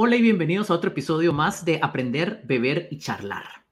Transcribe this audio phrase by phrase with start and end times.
[0.00, 3.66] Hola y bienvenidos a otro episodio más de Aprender, Beber y Charlar.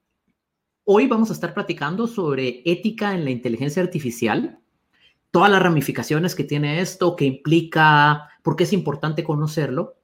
[0.83, 4.59] Hoy vamos a estar platicando sobre ética en la inteligencia artificial,
[5.31, 9.99] todas las ramificaciones que tiene esto, qué implica, por qué es importante conocerlo.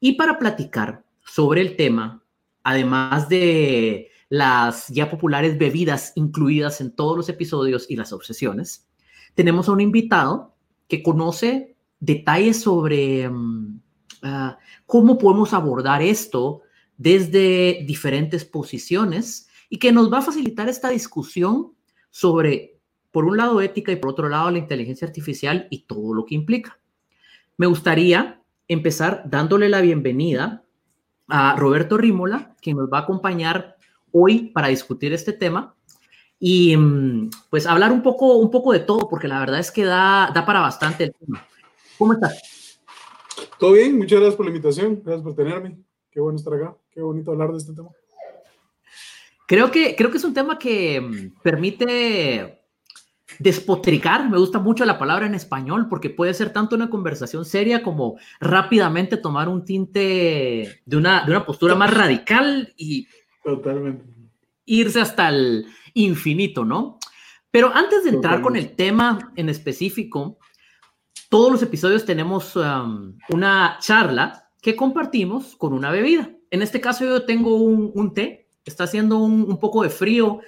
[0.00, 2.24] Y para platicar sobre el tema,
[2.62, 8.88] además de las ya populares bebidas incluidas en todos los episodios y las obsesiones,
[9.34, 10.54] tenemos a un invitado
[10.88, 13.80] que conoce detalles sobre mm,
[14.22, 16.62] ah, cómo podemos abordar esto
[16.96, 21.72] desde diferentes posiciones y que nos va a facilitar esta discusión
[22.10, 22.78] sobre,
[23.10, 26.34] por un lado, ética y por otro lado, la inteligencia artificial y todo lo que
[26.34, 26.78] implica.
[27.56, 30.64] Me gustaría empezar dándole la bienvenida
[31.28, 33.76] a Roberto Rímola, quien nos va a acompañar
[34.12, 35.74] hoy para discutir este tema
[36.40, 39.84] y mm, pues hablar un poco, un poco de todo, porque la verdad es que
[39.84, 41.46] da, da para bastante el tema.
[41.98, 42.57] ¿Cómo estás?
[43.58, 45.78] Todo bien, muchas gracias por la invitación, gracias por tenerme.
[46.10, 47.90] Qué bueno estar acá, qué bonito hablar de este tema.
[49.46, 52.60] Creo que, creo que es un tema que mm, permite
[53.38, 57.82] despotricar, me gusta mucho la palabra en español, porque puede ser tanto una conversación seria
[57.82, 63.08] como rápidamente tomar un tinte de una, de una postura más radical y
[63.42, 64.04] Totalmente.
[64.66, 66.98] irse hasta el infinito, ¿no?
[67.50, 70.38] Pero antes de entrar con el tema en específico,
[71.28, 76.30] todos los episodios tenemos um, una charla que compartimos con una bebida.
[76.50, 80.40] En este caso yo tengo un, té, está haciendo un, poco de frío.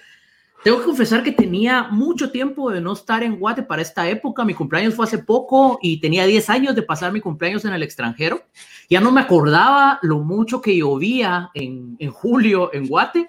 [0.64, 4.44] Tengo que confesar que tenía mucho tiempo de no estar en Guate para esta época.
[4.44, 7.82] Mi cumpleaños fue hace poco y tenía 10 años de pasar mi cumpleaños en el
[7.82, 8.42] extranjero.
[8.88, 13.26] Ya no me acordaba lo mucho que llovía en, julio en Guate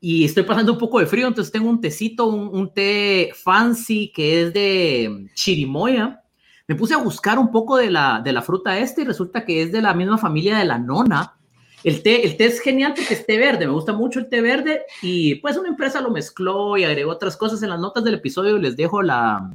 [0.00, 4.42] y estoy pasando un poco de frío, entonces tengo un tecito, un, té fancy que
[4.42, 6.22] es de chirimoya.
[6.70, 9.60] Me puse a buscar un poco de la, de la fruta esta y resulta que
[9.60, 11.36] es de la misma familia de la nona.
[11.82, 14.40] El té, el té es genial porque es té verde, me gusta mucho el té
[14.40, 18.14] verde y pues una empresa lo mezcló y agregó otras cosas en las notas del
[18.14, 19.50] episodio, les dejo la,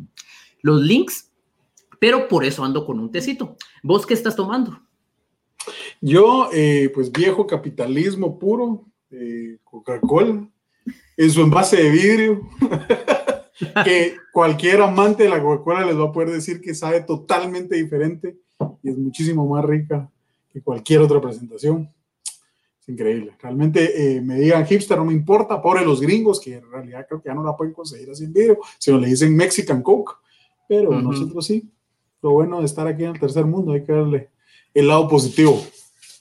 [0.61, 1.31] los links,
[2.01, 3.55] pero por eso ando con un tecito.
[3.81, 4.77] ¿Vos qué estás tomando?
[6.01, 10.49] Yo, eh, pues viejo capitalismo puro, eh, Coca-Cola,
[11.15, 12.41] en su envase de vidrio,
[13.83, 18.37] que cualquier amante de la Coca-Cola les va a poder decir que sabe totalmente diferente
[18.83, 20.09] y es muchísimo más rica
[20.51, 21.89] que cualquier otra presentación.
[22.81, 23.35] Es increíble.
[23.41, 27.21] Realmente eh, me digan hipster, no me importa, pobre los gringos, que en realidad creo
[27.21, 30.13] que ya no la pueden conseguir así en vidrio, sino le dicen Mexican Coke,
[30.67, 31.03] pero uh -huh.
[31.03, 31.69] nosotros sí.
[32.21, 34.29] Lo bueno de estar aquí en el tercer mundo, hay que darle
[34.73, 35.63] el lado positivo.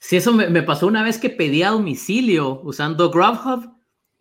[0.01, 3.74] Sí, eso me, me, pasó una vez que pedí a domicilio usando Grubhub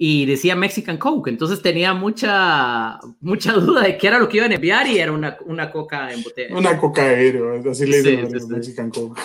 [0.05, 4.51] y decía Mexican Coke, entonces tenía mucha, mucha duda de qué era lo que iban
[4.51, 6.57] a enviar y era una, una coca en botella.
[6.57, 9.21] Una coca aéreo, así le dicen sí, sí, Mexican Coke.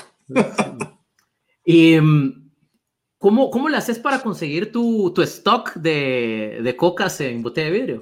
[1.64, 1.96] y
[3.18, 7.72] ¿cómo, ¿cómo le haces para conseguir tu, tu stock de, de cocas en botella de
[7.72, 8.00] vidrio?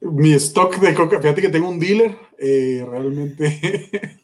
[0.00, 4.22] Mi stock de coca, fíjate que tengo un dealer, eh, realmente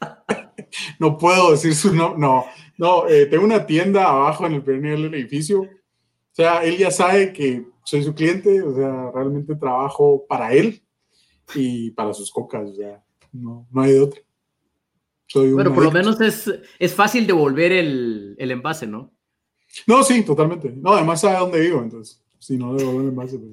[0.98, 2.46] no puedo decir su nombre, no,
[2.78, 5.68] no, eh, tengo una tienda abajo en el primer nivel del edificio.
[6.36, 10.82] O sea, él ya sabe que soy su cliente, o sea, realmente trabajo para él
[11.54, 13.02] y para sus cocas, o sea,
[13.32, 14.20] no, no hay de otra.
[15.28, 15.98] Soy bueno, por adicto.
[15.98, 19.14] lo menos es, es fácil devolver el, el, envase, ¿no?
[19.86, 20.74] No, sí, totalmente.
[20.76, 23.52] No, además sabe dónde vivo, entonces, si no devuelvo el envase, pues.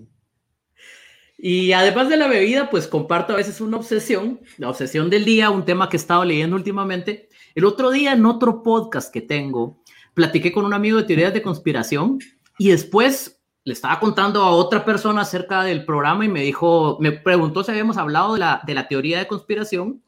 [1.37, 5.51] Y además de la bebida, pues comparto a veces una obsesión, la obsesión del día,
[5.51, 7.29] un tema que he estado leyendo últimamente.
[7.55, 9.81] El otro día en otro podcast que tengo,
[10.13, 12.19] platiqué con un amigo de teorías de conspiración
[12.57, 17.11] y después le estaba contando a otra persona acerca del programa y me dijo, me
[17.11, 20.01] preguntó si habíamos hablado de la, de la teoría de conspiración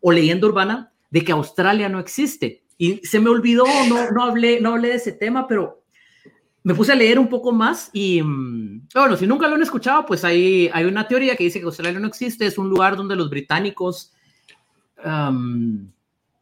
[0.00, 2.64] o leyenda urbana de que Australia no existe.
[2.78, 5.82] Y se me olvidó, no, no, hablé, no hablé de ese tema, pero
[6.62, 10.24] me puse a leer un poco más y, bueno, si nunca lo han escuchado, pues
[10.24, 13.30] hay, hay una teoría que dice que Australia no existe, es un lugar donde los
[13.30, 14.12] británicos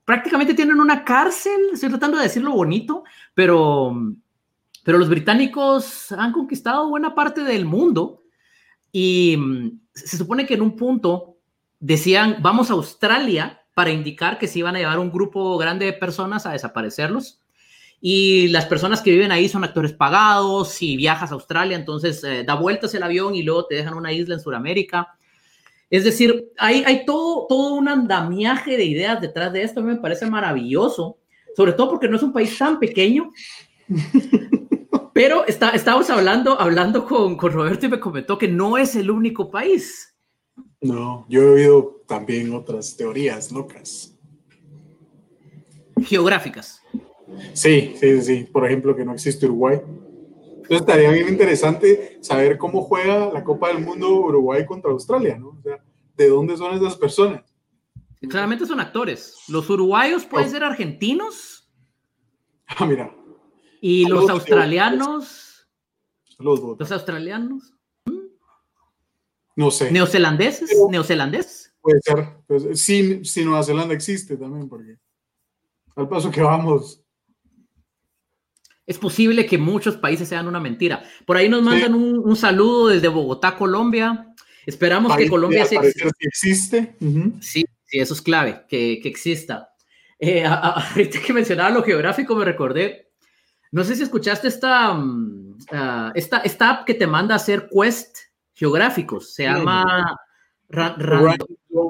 [0.05, 3.05] prácticamente tienen una cárcel, estoy tratando de decirlo bonito,
[3.35, 3.95] pero,
[4.85, 8.23] pero los británicos han conquistado buena parte del mundo
[8.93, 9.37] y
[9.95, 11.39] se supone que en un punto
[11.81, 15.95] decían, vamos a Australia para indicar que se iban a llevar un grupo grande de
[15.95, 17.41] personas a desaparecerlos
[18.07, 22.45] y las personas que viven ahí son actores pagados, si viajas a Australia, entonces eh,
[22.47, 25.17] da vueltas el avión y luego te dejan una isla en Sudamérica.
[25.89, 30.27] Es decir, hay, hay todo, todo un andamiaje de ideas detrás de esto, me parece
[30.27, 31.17] maravilloso,
[31.57, 33.31] sobre todo porque no es un país tan pequeño.
[35.15, 39.13] Pero está, estábamos hablando, hablando con, con Roberto y me comentó que no es el
[39.13, 40.13] único país.
[40.81, 44.19] No, yo he oído también otras teorías locas.
[46.03, 46.83] Geográficas.
[47.53, 48.49] Sí, sí, sí.
[48.53, 49.81] Por ejemplo, que no existe Uruguay.
[50.57, 55.51] Entonces estaría bien interesante saber cómo juega la Copa del Mundo Uruguay contra Australia, ¿no?
[55.51, 55.79] O sea,
[56.17, 57.55] ¿de dónde son esas personas?
[58.29, 59.37] Claramente son actores.
[59.47, 60.51] Los uruguayos pueden oh.
[60.51, 61.71] ser argentinos.
[62.67, 63.15] Ah, mira.
[63.87, 65.69] Y los australianos.
[66.39, 67.75] Los, los australianos.
[69.57, 69.91] No sé.
[69.91, 70.71] ¿Neozelandeses?
[70.89, 71.75] ¿Neozelandeses?
[71.83, 72.29] Puede ser.
[72.47, 74.97] Pues, si Nueva Zelanda existe también, porque
[75.97, 77.03] al paso que vamos.
[78.87, 81.05] Es posible que muchos países sean una mentira.
[81.27, 84.35] Por ahí nos mandan un, saludo desde Bogotá, Colombia.
[84.65, 85.83] Esperamos que Colombia sea
[86.21, 86.97] existe.
[87.43, 89.75] Sí, sí, eso es clave, que, exista.
[90.19, 93.04] Eh, ahorita que mencionaba lo geográfico, me recordé.
[93.75, 94.97] No sé si escuchaste esta,
[95.73, 98.19] ah, esta, esta app que te manda a hacer quest
[98.53, 99.35] geográficos.
[99.35, 100.17] Se llama
[100.69, 101.37] Random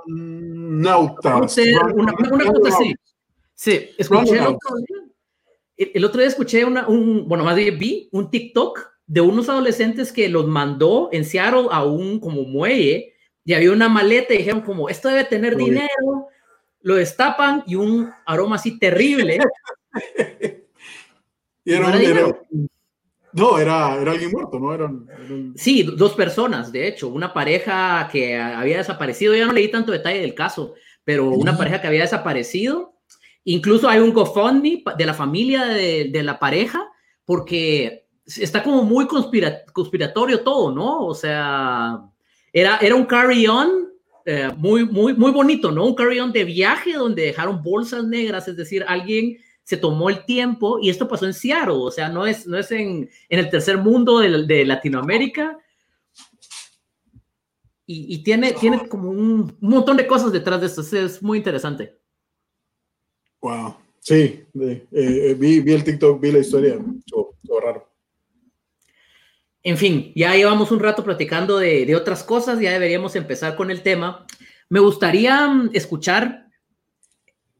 [0.07, 1.59] Nautas.
[1.95, 2.95] Una, cosa así.
[3.53, 8.09] Sí, escuché el otro, día, el otro día escuché una, un, bueno, más bien vi
[8.13, 13.13] un TikTok de unos adolescentes que los mandó en Seattle a un como muelle
[13.45, 16.29] y había una maleta y dijeron como, esto debe tener dinero,
[16.81, 19.39] lo destapan y un aroma así terrible.
[21.64, 22.40] y era, era,
[23.32, 24.75] no, era, era alguien muerto, ¿no?
[24.75, 29.93] Eran, Sí, dos personas, de hecho, una pareja que había desaparecido, ya no leí tanto
[29.93, 30.75] detalle del caso,
[31.05, 32.94] pero una pareja que había desaparecido,
[33.44, 36.87] incluso hay un GoFundMe de la familia de, de la pareja,
[37.25, 41.05] porque está como muy conspiratorio todo, ¿no?
[41.05, 42.00] O sea,
[42.52, 43.88] era, era un carry-on
[44.26, 45.84] eh, muy, muy, muy bonito, ¿no?
[45.84, 50.78] Un carry-on de viaje donde dejaron bolsas negras, es decir, alguien se tomó el tiempo
[50.81, 53.78] y esto pasó en Seattle, o sea, no es, no es en, en el tercer
[53.78, 55.58] mundo de, de Latinoamérica.
[57.87, 61.38] Y, y, tiene, tiene como un, un, montón de cosas detrás de esto, es muy
[61.38, 61.99] interesante.
[63.40, 67.90] Wow, sí, eh, eh, vi, vi, el TikTok, vi la historia, todo, raro.
[69.62, 73.70] En fin, ya llevamos un rato platicando de, de otras cosas, ya deberíamos empezar con
[73.70, 74.26] el tema.
[74.70, 76.49] Me gustaría mm, escuchar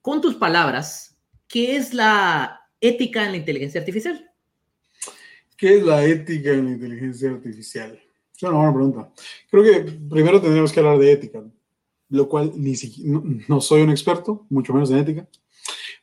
[0.01, 1.14] con tus palabras
[1.49, 4.31] ¿qué es la ética en la inteligencia artificial?
[5.57, 8.01] ¿Qué es la ética en la inteligencia artificial?
[8.37, 9.13] Es una buena pregunta.
[9.51, 11.45] Creo que primero tendríamos que hablar de ética,
[12.09, 12.53] lo cual
[13.49, 15.29] no, soy un experto, mucho menos en ética,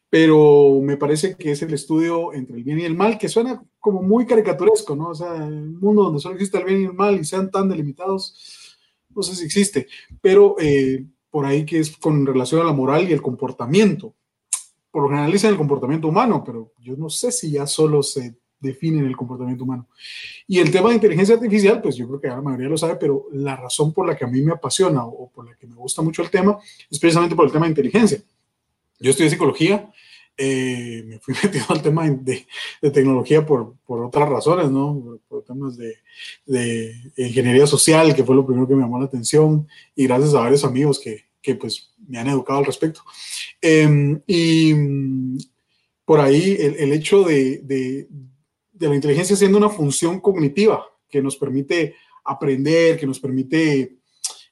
[0.09, 3.63] pero me parece que es el estudio entre el bien y el mal, que suena
[3.79, 5.09] como muy caricaturesco, ¿no?
[5.09, 7.69] O sea, un mundo donde solo existe el bien y el mal y sean tan
[7.69, 8.77] delimitados,
[9.13, 9.87] no sé si existe,
[10.21, 14.15] pero eh, por ahí que es con relación a la moral y el comportamiento
[14.91, 18.35] por lo general dicen el comportamiento humano, pero yo no sé si ya solo se
[18.59, 19.87] define en el comportamiento humano.
[20.47, 23.27] Y el tema de inteligencia artificial, pues yo creo que la mayoría lo sabe, pero
[23.31, 26.01] la razón por la que a mí me apasiona o por la que me gusta
[26.01, 26.57] mucho el tema
[26.89, 28.21] es precisamente por el tema de inteligencia.
[28.99, 29.89] Yo estudié psicología,
[30.37, 32.45] eh, me fui metido al tema de,
[32.93, 35.19] tecnología por, por, otras razones, ¿no?
[35.27, 35.97] Por, temas de,
[36.45, 40.41] de, ingeniería social, que fue lo primero que me llamó la atención, y gracias a
[40.41, 43.01] varios amigos que, que pues me han educado al respecto.
[43.61, 44.73] Em, y
[46.05, 48.07] por ahí el, hecho de,
[48.79, 53.97] la inteligencia siendo una función cognitiva que nos permite aprender, que nos permite,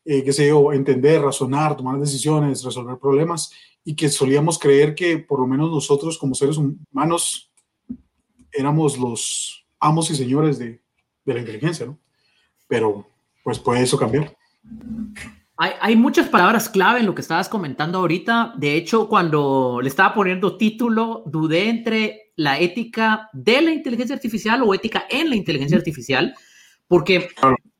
[0.05, 3.51] eh, qué sé yo, entender, razonar, tomar decisiones, resolver problemas,
[3.83, 7.51] y que solíamos creer que por lo menos nosotros como seres humanos
[8.51, 10.81] éramos los amos y señores de,
[11.25, 11.97] de la inteligencia, ¿no?
[12.67, 13.07] Pero
[13.43, 14.35] pues puede eso cambiar.
[15.61, 18.53] Hay, muchas palabras clave en lo que estabas comentando ahorita.
[18.55, 24.61] De hecho, cuando le estaba poniendo título, dudé entre la ética de la inteligencia artificial
[24.63, 26.33] o ética en la inteligencia artificial,
[26.87, 27.27] porque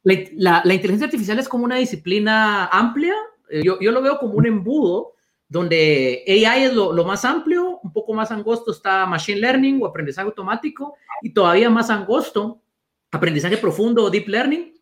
[0.03, 3.13] la, inteligencia artificial es como una disciplina amplia.
[3.49, 5.13] Eh, yo, yo lo veo como un embudo
[5.47, 9.85] donde AI es lo, lo, más amplio, un poco más angosto está Machine Learning o
[9.85, 12.61] aprendizaje automático, y todavía más angosto,
[13.09, 14.78] aprendizaje profundo o Deep Learning.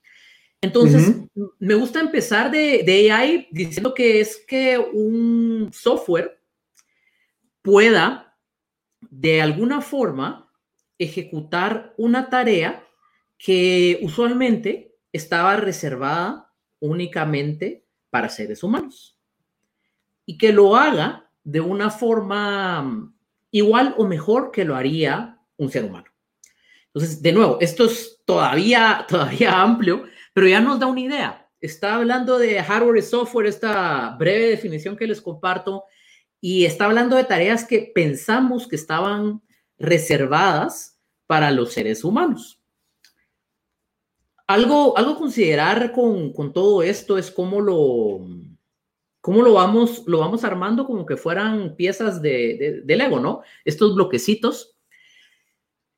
[0.62, 1.16] Entonces,
[1.60, 6.42] me gusta empezar de, de, AI diciendo que es que un software
[7.62, 8.36] pueda
[9.02, 10.52] de alguna forma
[10.98, 12.84] ejecutar una tarea
[13.38, 19.20] que usualmente estaba reservada únicamente para seres humanos
[20.26, 23.14] y que lo haga de una forma
[23.52, 26.08] igual o mejor que lo haría un ser humano.
[26.88, 30.06] Entonces, de nuevo, esto es todavía, todavía amplio,
[30.38, 31.50] pero ya nos da una idea.
[31.60, 35.86] Está hablando de hardware y software, esta breve definición que les comparto,
[36.40, 39.42] y está hablando de tareas que pensamos que estaban
[39.80, 42.62] reservadas para los seres humanos.
[44.46, 48.28] Algo, algo considerar con, con, todo esto es cómo lo,
[49.20, 53.42] cómo lo vamos, lo vamos armando como que fueran piezas de, de, Lego, ¿no?
[53.66, 54.78] Estos bloquecitos.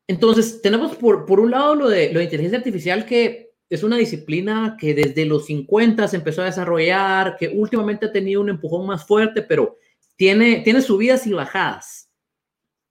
[0.08, 3.98] Entonces, tenemos por, por un lado lo de, lo de inteligencia artificial que es una
[3.98, 8.88] disciplina que desde los 50 se empezó a desarrollar, que últimamente ha tenido un empujón
[8.88, 9.78] más fuerte, pero
[10.16, 12.12] tiene, tiene subidas y bajadas.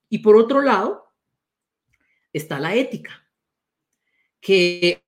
[0.09, 1.13] Y por otro lado,
[2.31, 3.27] está la ética,
[4.39, 5.03] que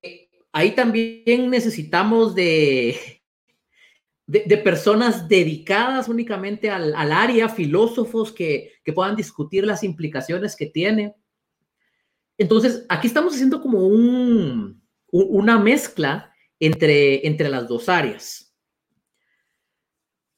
[0.52, 3.22] ahí también necesitamos de,
[4.26, 11.14] de, personas dedicadas únicamente al, área, filósofos que, puedan discutir las implicaciones que tiene.
[12.38, 14.81] Entonces, aquí estamos haciendo como un,
[15.12, 18.52] una mezcla entre, entre las dos áreas.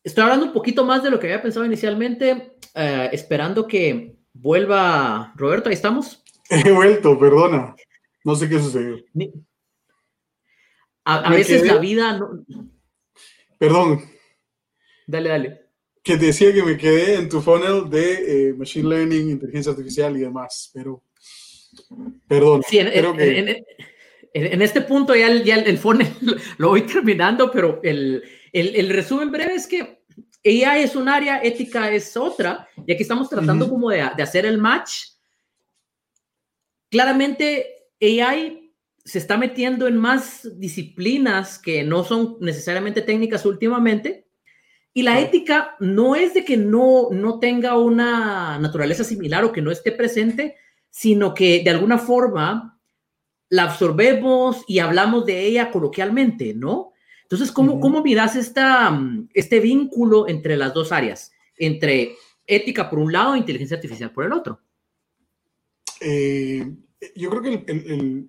[0.03, 5.33] Estoy hablando un poquito más de lo que había pensado inicialmente, eh, esperando que vuelva
[5.37, 5.69] Roberto.
[5.71, 6.23] Ahí estamos.
[6.51, 7.75] He vuelto, perdona.
[8.25, 8.97] No sé qué sucedió.
[11.05, 12.45] A, veces la vida no,
[13.59, 14.03] Perdón.
[15.07, 15.61] Dale, dale.
[16.03, 20.21] Que decía que me quedé en tu funnel de eh, Machine Learning, inteligencia artificial y
[20.21, 21.03] demás, pero
[22.27, 22.63] perdón.
[22.69, 22.89] Sí, en,
[24.35, 26.09] este punto ya, el, ya el funnel
[26.59, 28.23] lo voy terminando, pero el,
[28.89, 30.03] resumen breve es que
[30.45, 34.45] AI es un área, ética es otra, y aquí estamos tratando como de, de hacer
[34.45, 35.05] el match.
[36.91, 37.67] Claramente,
[38.01, 38.73] AI
[39.05, 44.27] se está metiendo en más disciplinas que no son necesariamente técnicas últimamente.
[44.93, 49.61] Y la ética no es de que no, no tenga una naturaleza similar o que
[49.61, 50.57] no esté presente,
[50.89, 52.74] sino que de alguna forma
[53.55, 56.93] la absorbemos y hablamos de ella coloquialmente, ¿no?
[57.23, 59.01] Entonces, ¿cómo, ¿cómo miras esta,
[59.33, 61.31] este vínculo entre las dos áreas?
[61.57, 64.61] Entre ética por un lado e inteligencia artificial por el otro.
[66.01, 66.67] Eh,
[67.15, 68.29] yo creo que el,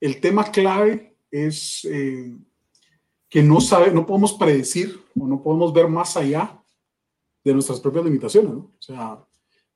[0.00, 2.36] el tema clave es eh,
[3.28, 6.60] que no, sabe, no podemos predecir o no podemos ver más allá
[7.44, 8.50] de nuestras propias limitaciones.
[8.50, 8.72] ¿no?
[8.76, 9.24] O sea,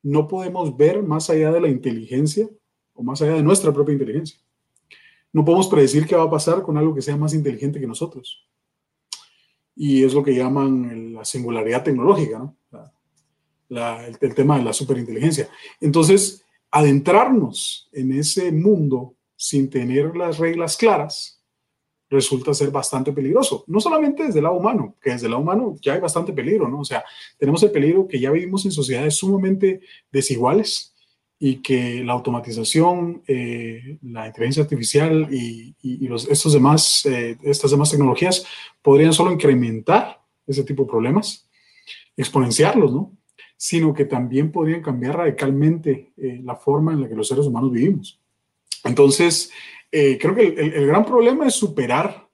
[0.02, 2.48] no podemos ver más allá de la inteligencia
[2.92, 4.40] o más allá de nuestra propia inteligencia.
[5.32, 8.46] No podemos predecir qué va a pasar con algo que sea más inteligente que nosotros.
[9.76, 12.56] Y es lo que llaman la singularidad tecnológica, ¿no?
[13.70, 15.48] el, el tema de la superinteligencia.
[15.80, 21.40] Entonces, adentrarnos en ese mundo sin tener las reglas claras,
[22.10, 23.64] resulta ser bastante peligroso.
[23.68, 26.68] No solamente desde el lado humano, que desde el lado humano ya hay bastante peligro,
[26.68, 26.80] ¿no?
[26.80, 27.04] O sea,
[27.38, 30.94] tenemos el peligro que ya vivimos en sociedades sumamente desiguales
[31.42, 35.74] y que la automatización, eh, la inteligencia artificial y,
[36.06, 38.44] los, estos demás, eh, estas demás tecnologías
[38.82, 41.48] podrían solo incrementar ese tipo de problemas,
[42.16, 43.16] exponenciarlos, ¿no?
[43.56, 47.72] Sino que también podrían cambiar radicalmente eh, la forma en la que los seres humanos
[47.72, 48.20] vivimos.
[48.84, 49.50] Entonces,
[49.90, 52.28] eh, creo que el, gran problema es superar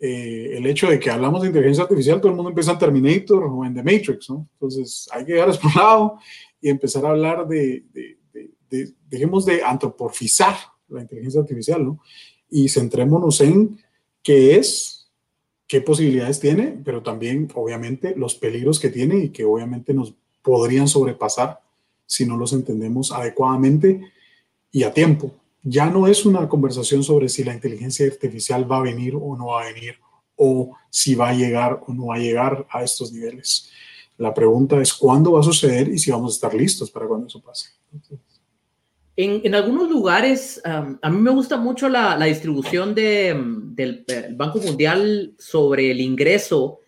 [0.00, 3.44] eh, el hecho de que hablamos de inteligencia artificial, todo el mundo empieza en Terminator
[3.44, 4.48] o en The Matrix, ¿no?
[4.54, 6.18] Entonces, hay que llegar a este lado
[6.60, 7.84] y empezar a hablar de,
[9.08, 10.56] dejemos de antropomorfizar
[10.88, 12.00] la inteligencia artificial, ¿no?
[12.50, 13.80] Y centrémonos en
[14.22, 15.10] qué es,
[15.66, 20.88] qué posibilidades tiene, pero también, obviamente, los peligros que tiene y que obviamente nos podrían
[20.88, 21.60] sobrepasar
[22.06, 24.12] si no los entendemos adecuadamente
[24.70, 28.82] y a tiempo ya no es una conversación sobre si la inteligencia artificial va a
[28.82, 29.94] venir o no va a venir,
[30.36, 33.70] o si va a llegar o no va a llegar a estos niveles.
[34.18, 37.28] La pregunta es cuándo va a suceder y si vamos a estar listos para cuando
[37.28, 37.70] eso pase.
[39.16, 44.04] En, algunos lugares, a mí me gusta mucho la, distribución del
[44.34, 46.80] Banco Mundial sobre el ingreso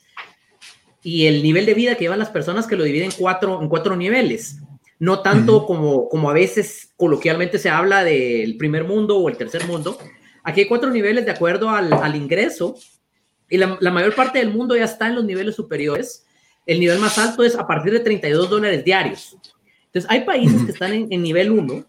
[1.03, 3.95] y el nivel de vida que llevan las personas que lo dividen cuatro, en cuatro
[3.95, 4.59] niveles
[4.99, 9.67] no tanto como, como a veces coloquialmente se habla del primer mundo o el tercer
[9.67, 9.99] mundo.
[10.43, 12.77] Aquí hay cuatro niveles de acuerdo al, ingreso
[13.49, 16.27] y la, mayor parte del mundo ya está en los niveles superiores.
[16.67, 19.37] El nivel más alto es a partir de 32 dólares diarios.
[19.87, 21.85] Entonces, hay países que están en, nivel 1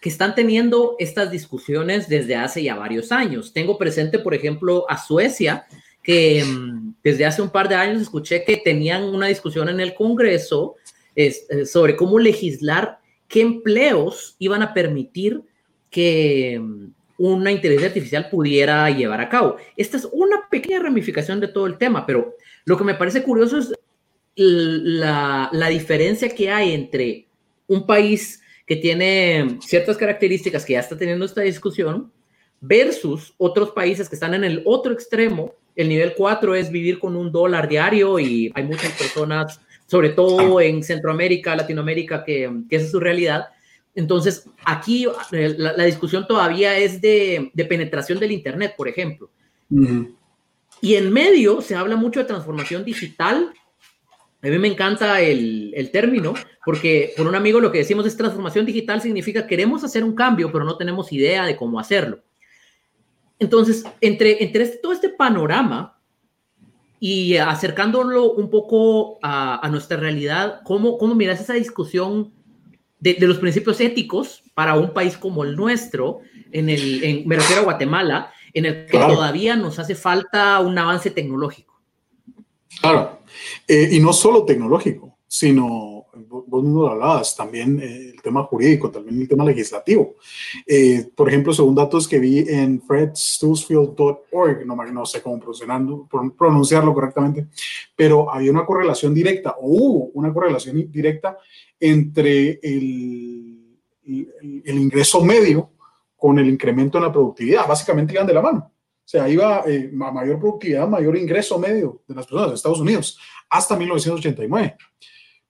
[0.00, 3.52] que están teniendo estas discusiones desde hace ya varios años.
[3.52, 5.66] Tengo presente, por ejemplo, a Suecia,
[6.02, 9.94] que mm, desde hace un par de años escuché que tenían una discusión en el
[9.94, 10.76] Congreso
[11.14, 15.42] es, eh, sobre cómo legislar qué empleos iban a permitir
[15.90, 16.86] que mm,
[17.18, 19.56] una inteligencia artificial pudiera llevar a cabo.
[19.76, 23.58] Esta es una pequeña ramificación de todo el tema, pero lo que me parece curioso
[23.58, 23.74] es
[24.34, 27.26] la diferencia que hay entre
[27.66, 28.40] un país
[28.70, 32.12] que tiene ciertas características que ya está teniendo esta discusión
[32.60, 35.56] versus otros países que están en el otro extremo.
[35.74, 40.58] El nivel 4 es vivir con un dólar diario y hay muchas personas sobre todo
[40.58, 40.64] ah.
[40.64, 43.46] en Centroamérica, Latinoamérica, que, esa es su realidad.
[43.96, 49.32] Entonces, aquí eh, la, discusión todavía es de, penetración del Internet, por ejemplo.
[50.80, 53.52] Y en medio se habla mucho de transformación digital
[54.42, 56.32] A mí me encanta el, el, término,
[56.64, 60.50] porque con un amigo lo que decimos es transformación digital significa queremos hacer un cambio,
[60.50, 62.20] pero no tenemos idea de cómo hacerlo.
[63.38, 65.98] Entonces, entre, entre este, todo este panorama
[67.00, 72.32] y acercándolo un poco a, a nuestra realidad, ¿cómo, cómo miras esa discusión
[72.98, 76.20] de, de, los principios éticos para un país como el nuestro,
[76.52, 79.14] en el, en, me refiero a Guatemala, en el que claro.
[79.14, 81.69] todavía nos hace falta un avance tecnológico?
[82.78, 83.20] Claro,
[83.66, 88.90] eh, y no solo tecnológico, sino, vos mismo lo hablabas, también eh, el tema jurídico,
[88.90, 90.16] también el tema legislativo.
[90.66, 95.40] Eh, por ejemplo, según datos que vi en fredstoursfield.org, no, no sé cómo
[96.36, 97.48] pronunciarlo correctamente,
[97.94, 101.38] pero había una correlación directa, o hubo una correlación directa
[101.78, 105.70] entre el, el, el ingreso medio
[106.16, 107.66] con el incremento en la productividad.
[107.66, 108.72] Básicamente iban de la mano.
[109.10, 112.78] O sea, iba eh, a mayor productividad, mayor ingreso medio de las personas de Estados
[112.78, 114.76] Unidos hasta 1989,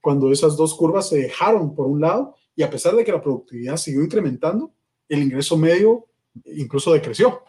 [0.00, 3.20] cuando esas dos curvas se dejaron por un lado y a pesar de que la
[3.20, 4.72] productividad siguió incrementando,
[5.10, 6.06] el ingreso medio
[6.46, 7.42] incluso decreció.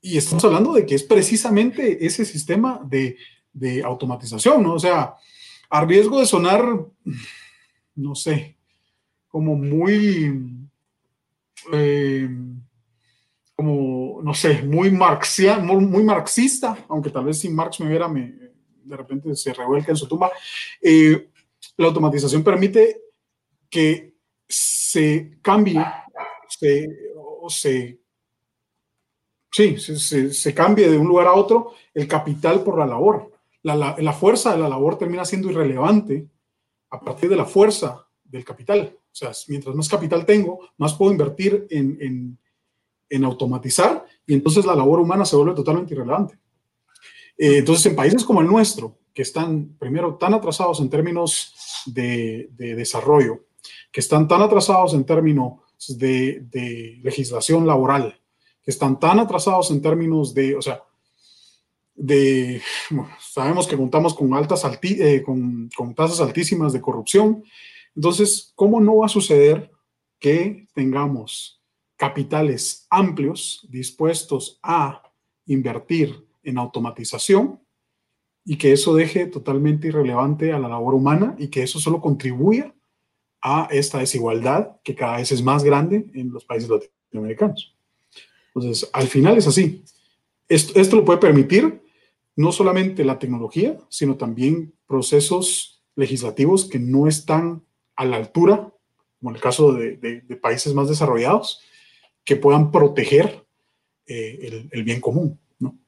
[0.00, 3.16] Y estamos hablando de que es precisamente ese sistema de,
[3.52, 4.74] de automatización, ¿no?
[4.74, 5.16] O sea,
[5.70, 6.86] a riesgo de sonar,
[7.96, 8.56] no sé,
[9.26, 10.68] como muy...
[11.72, 12.28] Eh,
[13.60, 19.52] como, no sé, muy, marxista, aunque tal vez si Marx me viera, de repente se
[19.52, 20.32] revuelca en su tumba.
[20.80, 21.28] Eh,
[21.76, 23.02] la automatización permite
[23.68, 24.14] que
[24.48, 25.84] se cambie,
[26.48, 28.00] se, o se,
[29.52, 33.30] sí, se, cambie de un lugar a otro el capital por la labor.
[33.62, 36.26] La, fuerza de la labor termina siendo irrelevante
[36.88, 38.96] a partir de la fuerza del capital.
[38.96, 42.38] O sea, mientras más capital tengo, más puedo invertir en
[43.10, 46.38] en automatizar y entonces la labor humana se vuelve totalmente irrelevante.
[47.36, 51.54] Eh, entonces, en países como el nuestro, que están primero tan atrasados en términos
[51.86, 53.40] de, de desarrollo,
[53.90, 58.20] que están tan atrasados en términos de, legislación laboral,
[58.62, 60.82] que están tan atrasados en términos de, o sea,
[61.94, 62.62] de,
[63.20, 67.42] sabemos que contamos con altas, alti, eh, con, con tasas altísimas de corrupción.
[67.96, 69.70] Entonces, ¿cómo no va a suceder
[70.18, 71.59] que tengamos
[72.00, 75.02] capitales amplios dispuestos a
[75.44, 77.60] invertir en automatización
[78.42, 82.74] y que eso deje totalmente irrelevante a la labor humana y que eso solo contribuya
[83.42, 87.76] a esta desigualdad que cada vez es más grande en los países latinoamericanos.
[88.54, 89.84] Entonces, al final es así.
[90.48, 91.82] Esto, lo puede permitir
[92.34, 97.62] no solamente la tecnología, sino también procesos legislativos que no están
[97.94, 98.72] a la altura,
[99.18, 101.60] como en el caso de países más desarrollados,
[102.24, 103.44] que puedan proteger
[104.06, 105.38] eh, el, bien común.
[105.58, 105.78] ¿no?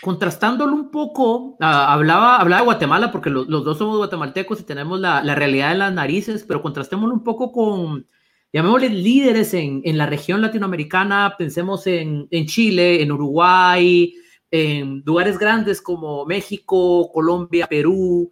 [0.00, 4.64] Contrastándolo un poco, uh, hablaba, hablaba de Guatemala porque lo, los dos somos guatemaltecos y
[4.64, 8.06] tenemos la, la, realidad en las narices, pero contrastémoslo un poco con,
[8.52, 14.14] llamémosle líderes en, en la región latinoamericana, pensemos en, en Chile, en Uruguay,
[14.50, 18.30] en lugares grandes como México, Colombia, Perú,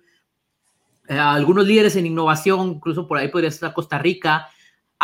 [1.08, 4.48] eh, algunos líderes en innovación, incluso por ahí podría estar Costa Rica,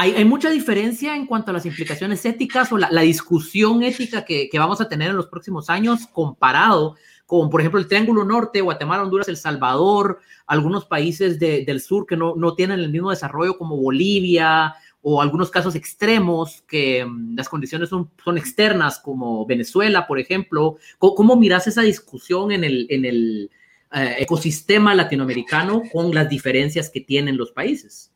[0.00, 4.24] hay, hay, mucha diferencia en cuanto a las implicaciones éticas o la, la discusión ética
[4.24, 8.24] que, que, vamos a tener en los próximos años comparado con, por ejemplo, el Triángulo
[8.24, 12.90] Norte, Guatemala, Honduras, El Salvador, algunos países de, del sur que no, no tienen el
[12.90, 18.98] mismo desarrollo como Bolivia o algunos casos extremos que um, las condiciones son, son, externas
[18.98, 20.78] como Venezuela, por ejemplo.
[20.96, 23.50] ¿Cómo, cómo miras esa discusión en el, en el
[23.92, 28.10] eh, ecosistema latinoamericano con las diferencias que tienen los países?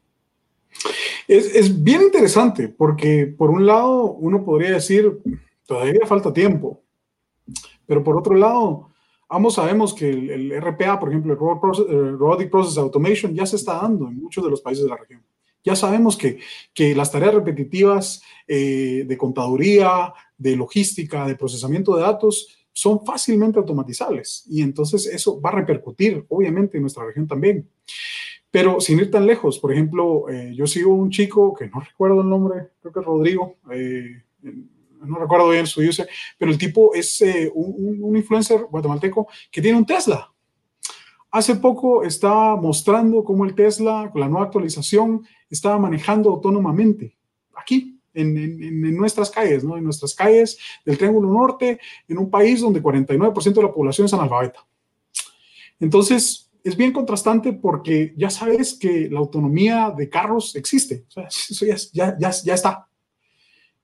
[1.27, 5.21] Es, es, bien interesante porque por un lado uno podría decir,
[5.67, 6.83] todavía falta tiempo,
[7.87, 8.91] pero por otro lado,
[9.29, 13.77] ambos sabemos que el, el RPA, por ejemplo, el Robotic Process Automation, ya se está
[13.77, 15.23] dando en muchos de los países de la región.
[15.65, 16.39] Ya sabemos que,
[16.75, 23.59] que las tareas repetitivas eh, de contaduría, de logística, de procesamiento de datos, son fácilmente
[23.59, 27.69] automatizables y entonces eso va a repercutir, obviamente, en nuestra región también.
[28.55, 32.21] Pero sin ir tan lejos, por ejemplo, eh, yo sigo un chico que no recuerdo
[32.21, 36.95] el nombre, creo que es Rodrigo, eh, no recuerdo bien su user, pero el tipo
[36.95, 40.33] es eh, un, un, influencer guatemalteco que tiene un Tesla.
[41.33, 47.17] Hace poco estaba mostrando cómo el Tesla, con la nueva actualización, estaba manejando autónomamente
[47.57, 49.77] aquí, en, en, en, nuestras calles, ¿no?
[49.77, 54.15] en nuestras calles del Triángulo Norte, en un país donde 49% de la población es
[54.15, 54.65] analfabeta.
[55.81, 61.05] Entonces, es bien contrastante porque ya sabes que la autonomía de carros existe.
[61.09, 62.89] O sea, eso ya, ya, ya, ya está.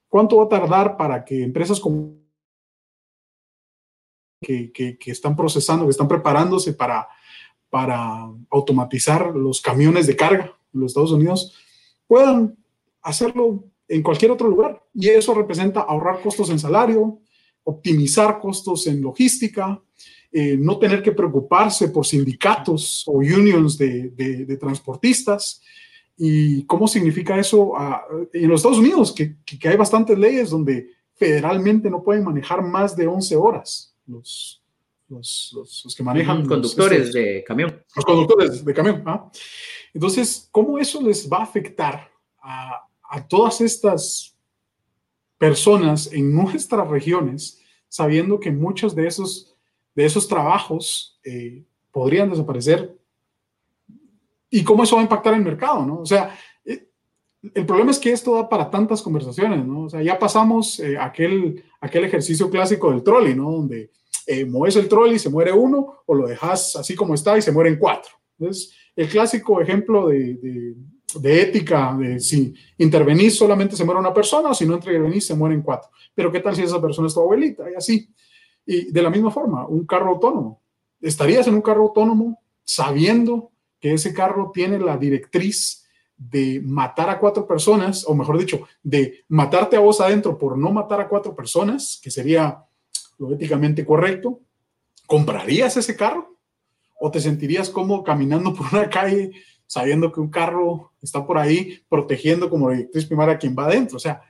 [0.09, 2.19] ¿Cuánto va a tardar para que empresas como
[4.41, 7.07] que, que, que, están procesando, que están preparándose para,
[7.69, 11.55] para automatizar los camiones de carga en los Estados Unidos,
[12.07, 12.57] puedan
[13.03, 14.83] hacerlo en cualquier otro lugar.
[14.95, 17.21] Y eso representa ahorrar costos en salario,
[17.63, 19.83] optimizar costos en logística,
[20.33, 25.61] eh, no tener que preocuparse por sindicatos o unions de, transportistas.
[26.17, 27.73] ¿Y cómo significa eso
[28.33, 29.13] en los Estados Unidos?
[29.13, 29.37] Que,
[29.69, 34.63] hay bastantes leyes donde federalmente no pueden manejar más de 11 horas los,
[35.09, 36.41] los, que manejan.
[36.41, 37.83] Los conductores de camión.
[37.97, 39.03] Los conductores de camión.
[39.07, 39.31] ¿ah?
[39.93, 44.37] Entonces, ¿cómo eso les va a afectar a, a todas estas
[45.39, 49.50] personas en nuestras regiones, sabiendo que muchos de esos
[49.95, 52.97] de esos trabajos eh, podrían desaparecer
[54.49, 56.01] y cómo eso va a impactar el mercado, ¿no?
[56.01, 56.89] O sea, eh,
[57.55, 59.85] el problema es que esto da para tantas conversaciones, ¿no?
[59.85, 63.51] O sea, ya pasamos eh, aquel, aquel ejercicio clásico del trolley, ¿no?
[63.53, 63.91] Donde
[64.47, 67.77] mueves el trolley, se muere uno, o lo dejas así como está y se mueren
[67.77, 68.13] cuatro.
[68.39, 70.75] Entonces, el clásico ejemplo de,
[71.15, 75.35] de, ética, de si intervenís solamente se muere una persona, o si no intervenís se
[75.35, 75.91] mueren cuatro.
[76.15, 77.71] Pero ¿qué tal si esa persona es tu abuelita?
[77.71, 78.09] Y así.
[78.67, 80.61] Y de la misma forma, un carro autónomo.
[81.01, 87.19] ¿Estarías en un carro autónomo sabiendo que ese carro tiene la directriz de matar a
[87.19, 91.35] cuatro personas, o mejor dicho, de matarte a vos adentro por no matar a cuatro
[91.35, 92.65] personas, que sería
[93.19, 94.41] lo éticamente correcto?
[95.07, 96.37] ¿Comprarías ese carro?
[97.01, 99.33] ¿O te sentirías como caminando por una calle
[99.67, 103.97] sabiendo que un carro está por ahí protegiendo como directriz primaria a quien va adentro?
[103.97, 104.21] O sea,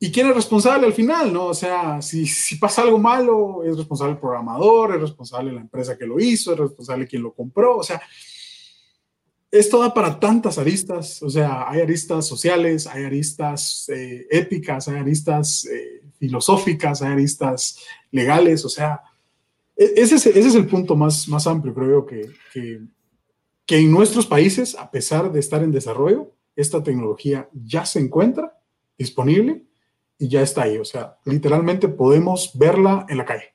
[0.00, 1.32] ¿Y quién es responsable al final?
[1.32, 1.46] ¿no?
[1.46, 6.06] O sea, si, pasa algo malo, es responsable el programador, es responsable la empresa que
[6.06, 7.78] lo hizo, es responsable quien lo compró.
[7.78, 8.00] O sea,
[9.50, 11.20] esto da para tantas aristas.
[11.22, 17.80] O sea, hay aristas sociales, hay aristas eh, éticas, hay aristas eh, filosóficas, hay aristas
[18.12, 18.64] legales.
[18.64, 19.00] O sea,
[19.76, 22.82] e, ese es, el punto más, más amplio, creo que, que,
[23.66, 28.60] que en nuestros países, a pesar de estar en desarrollo, esta tecnología ya se encuentra
[28.96, 29.67] disponible
[30.18, 30.78] y ya está ahí.
[30.78, 33.54] O sea, literalmente podemos verla en la calle.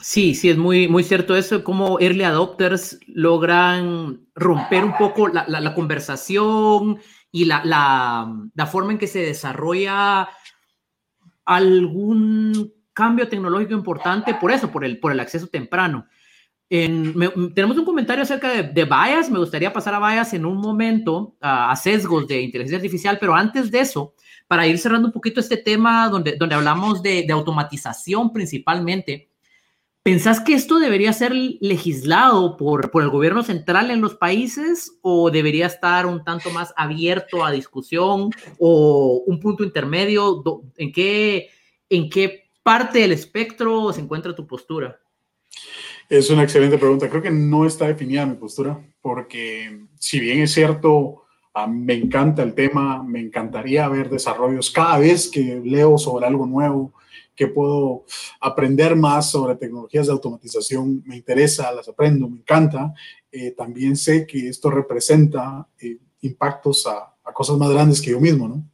[0.00, 5.74] Sí, sí, es muy, muy cierto eso, cómo early adopters logran romper un poco la,
[5.74, 6.98] conversación
[7.30, 7.62] y la,
[8.54, 10.30] la, forma en que se desarrolla
[11.44, 16.06] algún cambio tecnológico importante por eso, por el, por el acceso temprano.
[16.66, 21.36] tenemos un comentario acerca de, de bias, me gustaría pasar a bias en un momento,
[21.42, 24.14] a sesgos de inteligencia artificial, pero antes de eso,
[24.50, 29.30] para ir cerrando un poquito este tema donde, donde hablamos de, automatización principalmente,
[30.02, 35.30] ¿pensás que esto debería ser legislado por, por el gobierno central en los países o
[35.30, 40.42] debería estar un tanto más abierto a discusión o un punto intermedio?
[40.76, 41.50] ¿En qué,
[41.88, 44.98] en qué parte del espectro se encuentra tu postura?
[46.08, 47.08] Es una excelente pregunta.
[47.08, 52.44] Creo que no está definida mi postura, porque si bien es cierto, Ah, me encanta
[52.44, 56.92] el tema, me encantaría ver desarrollos cada vez que leo sobre algo nuevo,
[57.34, 58.04] que puedo
[58.40, 62.94] aprender más sobre tecnologías de automatización, me interesa, las aprendo, me encanta.
[63.32, 68.48] Eh, también sé que esto representa eh, impactos a, cosas más grandes que yo mismo,
[68.48, 68.68] ¿no?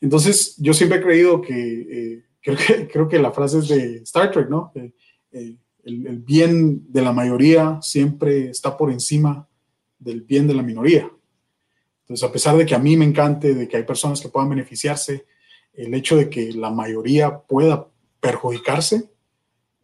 [0.00, 3.96] Entonces, yo siempre he creído que, eh, creo, que creo que la frase es de
[3.98, 4.72] Star Trek, ¿no?
[4.74, 9.48] el, el bien de la mayoría siempre está por encima
[9.98, 11.10] del bien de la minoría.
[12.06, 14.48] Entonces, a pesar de que a mí me encante, de que hay personas que puedan
[14.48, 15.26] beneficiarse,
[15.74, 17.88] el hecho de que la mayoría pueda
[18.20, 19.10] perjudicarse,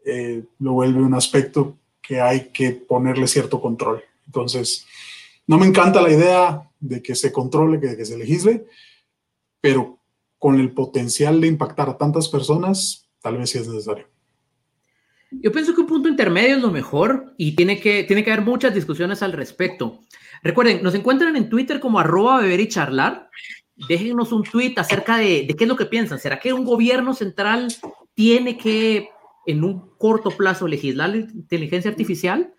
[0.05, 4.05] eh, lo vuelve un aspecto que hay que ponerle cierto control.
[4.27, 4.87] Entonces,
[5.49, 8.67] no me encanta la idea de que se controle, de que se legisle,
[9.61, 9.99] pero
[10.39, 14.07] con el potencial de impactar a tantas personas, tal vez sí es necesario.
[15.41, 18.45] Yo pienso que un punto intermedio es lo mejor y tiene que, tiene que haber
[18.45, 20.01] muchas discusiones al respecto.
[20.43, 23.31] Recuerden, nos encuentran en Twitter como arroba beber y charlar.
[23.89, 26.19] Déjenos un tweet acerca de, qué es lo que piensan.
[26.19, 27.69] ¿Será que un gobierno central
[28.15, 29.09] tiene que
[29.47, 32.53] en un corto plazo legislar la inteligencia artificial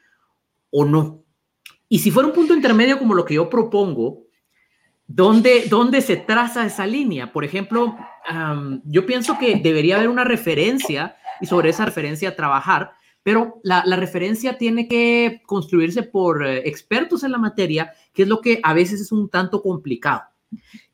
[0.72, 1.24] o no?
[1.88, 4.24] Y si fuera un punto intermedio como lo que yo propongo,
[5.06, 7.32] ¿dónde, dónde se traza esa línea?
[7.32, 7.96] Por ejemplo,
[8.86, 14.58] yo pienso que debería haber una referencia y sobre esa referencia trabajar pero la, referencia
[14.58, 19.00] tiene que construirse por eh, expertos en la materia, que es lo que a veces
[19.00, 20.24] es un tanto complicado.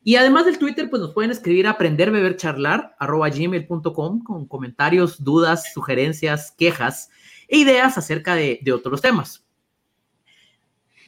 [0.02, 4.46] Y además del Twitter, pues nos pueden escribir a aprender, beber, charlar, arroba gmail.com con
[4.46, 7.10] comentarios, dudas, sugerencias, quejas
[7.48, 9.44] e ideas acerca de, otros temas.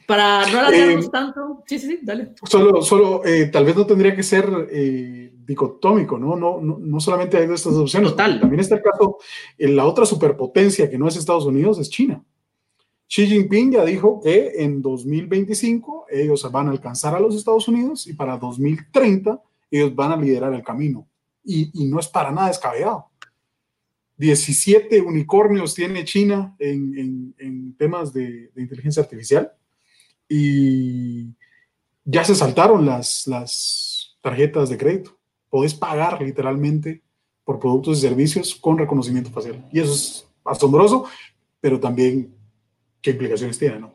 [0.05, 2.33] Para no alargarnos eh, tanto, sí, sí, sí, dale.
[2.43, 4.45] Solo, solo eh, tal vez no tendría que ser
[5.45, 6.35] dicotómico, ¿no?
[6.35, 8.11] No, no, no solamente hay de estas opciones.
[8.11, 8.39] Total.
[8.39, 9.17] También está el caso,
[9.57, 12.23] en la otra superpotencia que no es Estados Unidos es China.
[13.13, 18.07] Xi Jinping ya dijo que en 2025 ellos van a alcanzar a los Estados Unidos
[18.07, 21.07] y para 2030 ellos van a liderar el camino.
[21.43, 23.11] Y, no es para nada descabellado.
[24.17, 29.51] 17 unicornios tiene China en, temas de, inteligencia artificial
[30.27, 31.27] y
[32.05, 35.19] ya se saltaron las, las tarjetas de crédito.
[35.53, 37.03] Podés pagar literalmente
[37.43, 39.63] por productos y servicios con reconocimiento facial.
[39.71, 41.05] Y eso es asombroso,
[41.61, 42.33] pero también
[42.99, 43.93] qué implicaciones tiene, ¿no?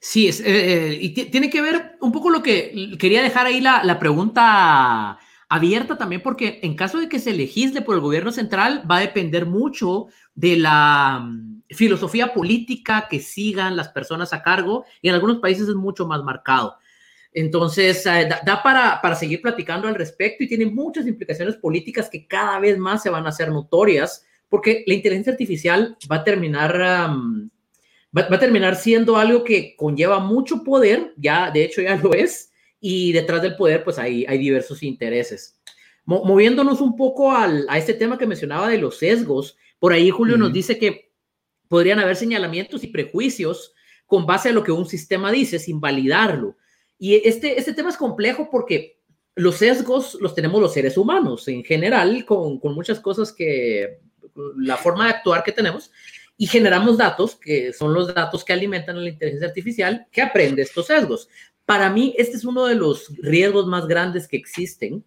[0.00, 3.60] Sí, es, eh, eh, y tiene que ver un poco lo que quería dejar ahí
[3.60, 5.16] la, la, pregunta
[5.48, 9.02] abierta también, porque en caso de que se legisle por el gobierno central, va a
[9.02, 15.14] depender mucho de la mm, filosofía política que sigan las personas a cargo, y en
[15.14, 16.78] algunos países es mucho más marcado.
[17.34, 22.26] Entonces, eh, da, para, para, seguir platicando al respecto y tiene muchas implicaciones políticas que
[22.26, 26.78] cada vez más se van a hacer notorias, porque la inteligencia artificial va a terminar,
[26.78, 32.52] va, a terminar siendo algo que conlleva mucho poder, ya de hecho ya lo es,
[32.78, 35.58] y detrás del poder pues hay, hay diversos intereses.
[36.04, 40.36] moviéndonos un poco al, a este tema que mencionaba de los sesgos, por ahí Julio
[40.36, 41.12] nos dice que
[41.68, 43.72] podrían haber señalamientos y prejuicios
[44.04, 46.56] con base a lo que un sistema dice, sin validarlo.
[47.02, 49.00] Y este, este tema es complejo porque
[49.34, 53.98] los sesgos los tenemos los seres humanos en general, con, con muchas cosas que,
[54.56, 55.90] la forma de actuar que tenemos,
[56.36, 60.62] y generamos datos, que son los datos que alimentan a la inteligencia artificial, que aprende
[60.62, 61.28] estos sesgos.
[61.66, 65.04] Para mí, este es uno de los riesgos más grandes que existen.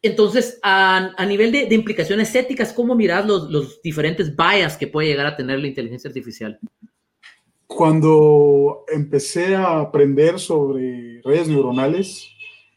[0.00, 4.86] Entonces, a, a nivel de, de, implicaciones éticas, ¿cómo miras los, los diferentes bias que
[4.86, 6.58] puede llegar a tener la inteligencia artificial?
[7.68, 12.30] Cuando empecé a aprender sobre redes neuronales,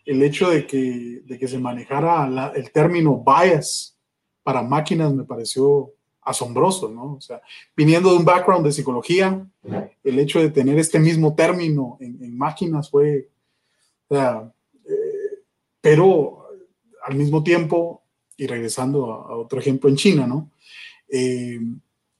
[0.05, 3.97] el hecho de que, de que se manejara el término bias
[4.43, 7.13] para máquinas me pareció asombroso, ¿no?
[7.13, 7.41] O sea,
[7.75, 9.47] viniendo de un background de psicología,
[10.03, 13.29] el hecho de tener este mismo término en, máquinas fue,
[14.09, 14.53] o sea,
[14.85, 15.39] eh,
[15.79, 16.47] pero
[17.05, 18.03] al mismo tiempo,
[18.35, 20.51] y regresando a, otro ejemplo en China, ¿no?
[21.07, 21.61] Eh,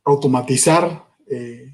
[0.05, 1.71] automatizar eh,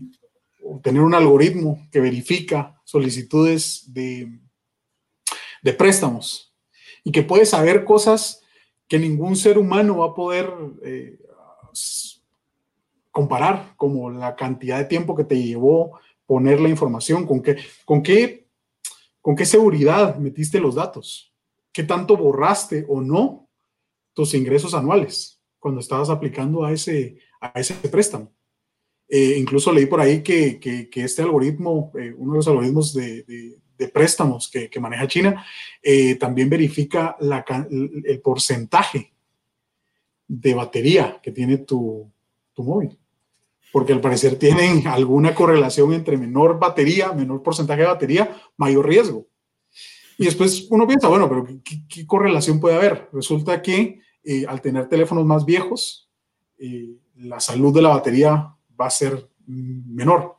[0.81, 4.39] tener un algoritmo que verifica solicitudes de,
[5.77, 6.55] préstamos
[7.03, 8.41] y que puede saber cosas
[8.87, 10.49] que ningún ser humano va a poder
[10.81, 11.19] eh,
[13.11, 18.03] comparar, como la cantidad de tiempo que te llevó poner la información, con qué, con
[18.03, 18.47] qué,
[19.21, 21.33] con qué seguridad metiste los datos,
[21.71, 23.49] qué tanto borraste o no
[24.13, 28.31] tus ingresos anuales cuando estabas aplicando a ese, a ese préstamo.
[29.09, 33.23] Eh, incluso leí por ahí que, que, este algoritmo, eh, uno de los algoritmos de,
[33.77, 35.45] de, préstamos que, que, maneja China,
[35.81, 39.13] eh, también verifica la, el porcentaje
[40.27, 42.11] de batería que tiene tu,
[42.53, 42.97] tu, móvil.
[43.71, 49.27] Porque al parecer tienen alguna correlación entre menor batería, menor porcentaje de batería, mayor riesgo.
[50.17, 53.09] Y después uno piensa, bueno, pero ¿qué, qué correlación puede haber?
[53.13, 54.01] Resulta que
[54.47, 56.09] al tener teléfonos más viejos,
[57.15, 60.37] la salud de la batería va a ser menor.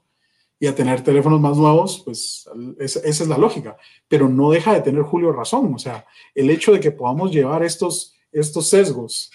[0.61, 2.48] Y a tener teléfonos más nuevos, pues
[2.79, 3.77] esa es la lógica.
[4.09, 5.72] Pero no deja de tener Julio razón.
[5.72, 9.31] O sea, el hecho de que podamos llevar estos, estos sesgos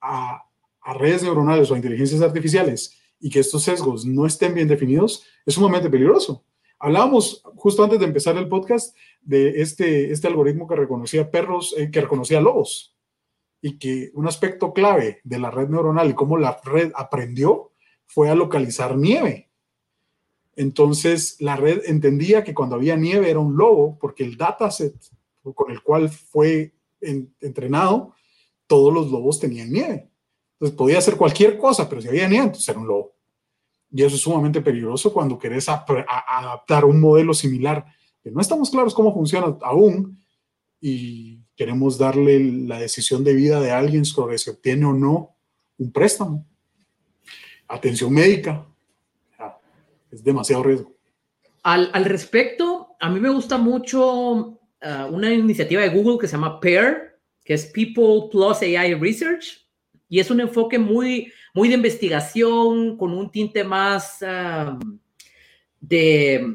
[0.00, 0.44] a,
[0.80, 5.24] a redes neuronales o a inteligencias artificiales y que estos sesgos no estén bien definidos
[5.46, 6.44] es sumamente peligroso.
[6.78, 11.90] Hablábamos justo antes de empezar el podcast de este, este algoritmo que reconocía perros, eh,
[11.90, 12.94] que reconocía lobos
[13.62, 17.72] y que un aspecto clave de la red neuronal y cómo la red aprendió
[18.06, 19.50] fue a localizar nieve.
[20.56, 24.94] Entonces la red entendía que cuando había nieve era un lobo, porque el dataset
[25.42, 28.14] con el cual fue entrenado,
[28.66, 30.08] todos los lobos tenían nieve.
[30.54, 33.14] Entonces podía hacer cualquier cosa, pero si había nieve, entonces era un lobo.
[33.90, 37.84] Y eso es sumamente peligroso cuando querés adaptar un modelo similar,
[38.22, 40.18] que no estamos claros cómo funciona aún,
[40.80, 45.36] y queremos darle la decisión de vida de alguien sobre si obtiene o no
[45.78, 46.46] un préstamo
[47.68, 48.66] atención médica.
[50.10, 50.92] es demasiado riesgo.
[51.62, 56.36] Al, al, respecto, a mí me gusta mucho ah, una iniciativa de Google que se
[56.36, 59.66] llama PAIR, que es People Plus AI Research,
[60.08, 64.18] y es un enfoque muy, muy de investigación, con un tinte más
[65.80, 66.54] de,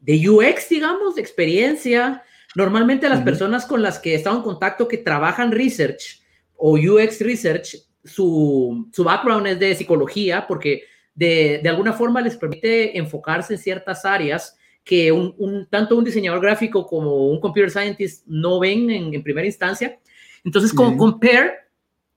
[0.00, 2.22] de UX, digamos, de experiencia.
[2.54, 6.22] Normalmente las personas con las que he estado en contacto que trabajan research
[6.56, 12.36] o UX research su, su background es de psicología porque de, de, alguna forma les
[12.36, 17.70] permite enfocarse en ciertas áreas que un, un, tanto un diseñador gráfico como un computer
[17.70, 19.98] scientist no ven en, en primera instancia.
[20.44, 21.52] Entonces, con, Pair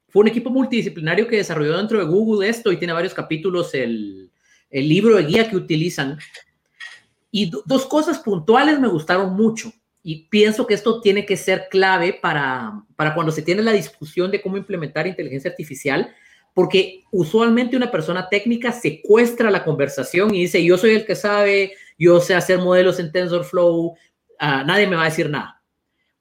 [0.08, 4.32] fue un equipo multidisciplinario que desarrolló dentro de Google esto y tiene varios capítulos el,
[4.70, 6.18] el libro de guía que utilizan.
[7.30, 9.72] Y dos cosas puntuales me gustaron mucho
[10.04, 14.32] y pienso que esto tiene que ser clave para, para cuando se tiene la discusión
[14.32, 16.14] de cómo implementar inteligencia artificial,
[16.54, 21.74] porque usualmente una persona técnica secuestra la conversación y dice, yo soy el que sabe,
[21.98, 23.96] yo sé hacer modelos en TensorFlow, uh,
[24.40, 25.62] nadie me va a decir nada.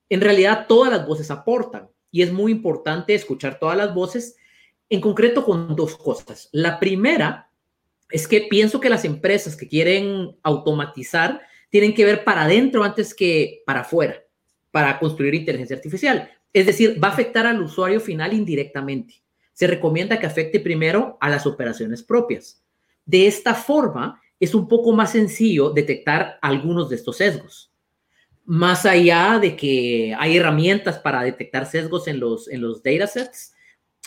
[0.08, 4.36] En realidad, todas las voces aportan y es muy importante escuchar todas las voces,
[4.88, 6.48] en concreto con dos cosas.
[6.52, 7.50] La primera
[8.10, 11.40] es que pienso que las empresas que quieren automatizar
[11.70, 14.22] tienen que ver para adentro antes que para afuera,
[14.70, 16.30] para construir inteligencia artificial.
[16.52, 19.22] Es decir, va a afectar al usuario final indirectamente.
[19.52, 22.62] Se recomienda que afecte primero a las operaciones propias.
[23.06, 27.72] De esta forma, es un poco más sencillo detectar algunos de estos sesgos.
[28.44, 33.54] Más allá de que hay herramientas para detectar sesgos en los, en los datasets,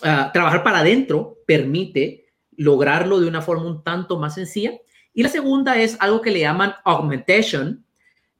[0.01, 2.25] uh, trabajar para adentro permite
[2.57, 4.73] lograrlo de una forma un tanto más sencilla
[5.13, 7.85] y la segunda es algo que le llaman augmentation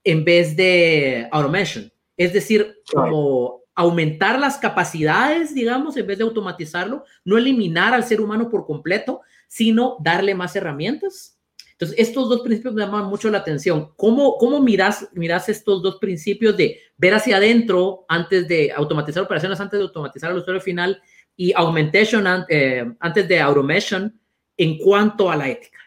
[0.04, 1.92] en vez de automation.
[2.18, 8.22] Es decir, como aumentar las capacidades, digamos, en vez de automatizarlo, no eliminar al ser
[8.22, 11.40] humano por completo, sino darle más herramientas.
[11.72, 13.92] Entonces, estos dos principios me llaman mucho la atención.
[13.96, 19.60] ¿Cómo, cómo miras, miras estos dos principios de ver hacia adentro antes de automatizar operaciones,
[19.60, 21.02] antes de automatizar al usuario final
[21.36, 24.20] y augmentation eh, antes de automation
[24.56, 25.80] en cuanto a la ética?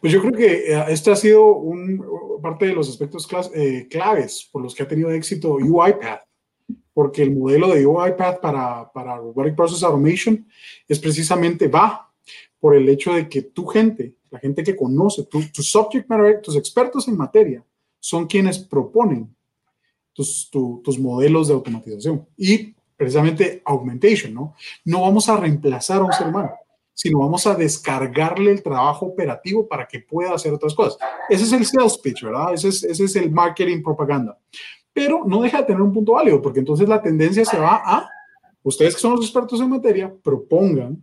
[0.00, 4.48] Pues yo creo que eh, este ha sido un, parte de los aspectos eh, claves
[4.50, 6.22] por los que ha tenido éxito UiPath,
[6.94, 10.46] porque el modelo de UiPath para, para Robotic Process Automation
[10.86, 12.10] es precisamente va
[12.60, 16.40] por el hecho de que tu gente, la gente que conoce, tus tu subject matter,
[16.42, 17.64] tus expertos en materia,
[17.98, 19.34] son quienes proponen
[20.12, 24.54] tus, tus modelos de automatización y precisamente augmentation, ¿no?
[24.84, 26.50] No vamos a reemplazar a un ser humano
[26.98, 30.98] sino vamos a descargarle el trabajo operativo para que pueda hacer otras cosas.
[31.28, 32.52] Ese es el sales pitch, ¿verdad?
[32.52, 34.36] Ese es, ese es el marketing propaganda.
[34.92, 38.10] Pero no deja de tener un punto válido, porque entonces la tendencia se va a,
[38.64, 41.00] ustedes que son los expertos en materia, propongan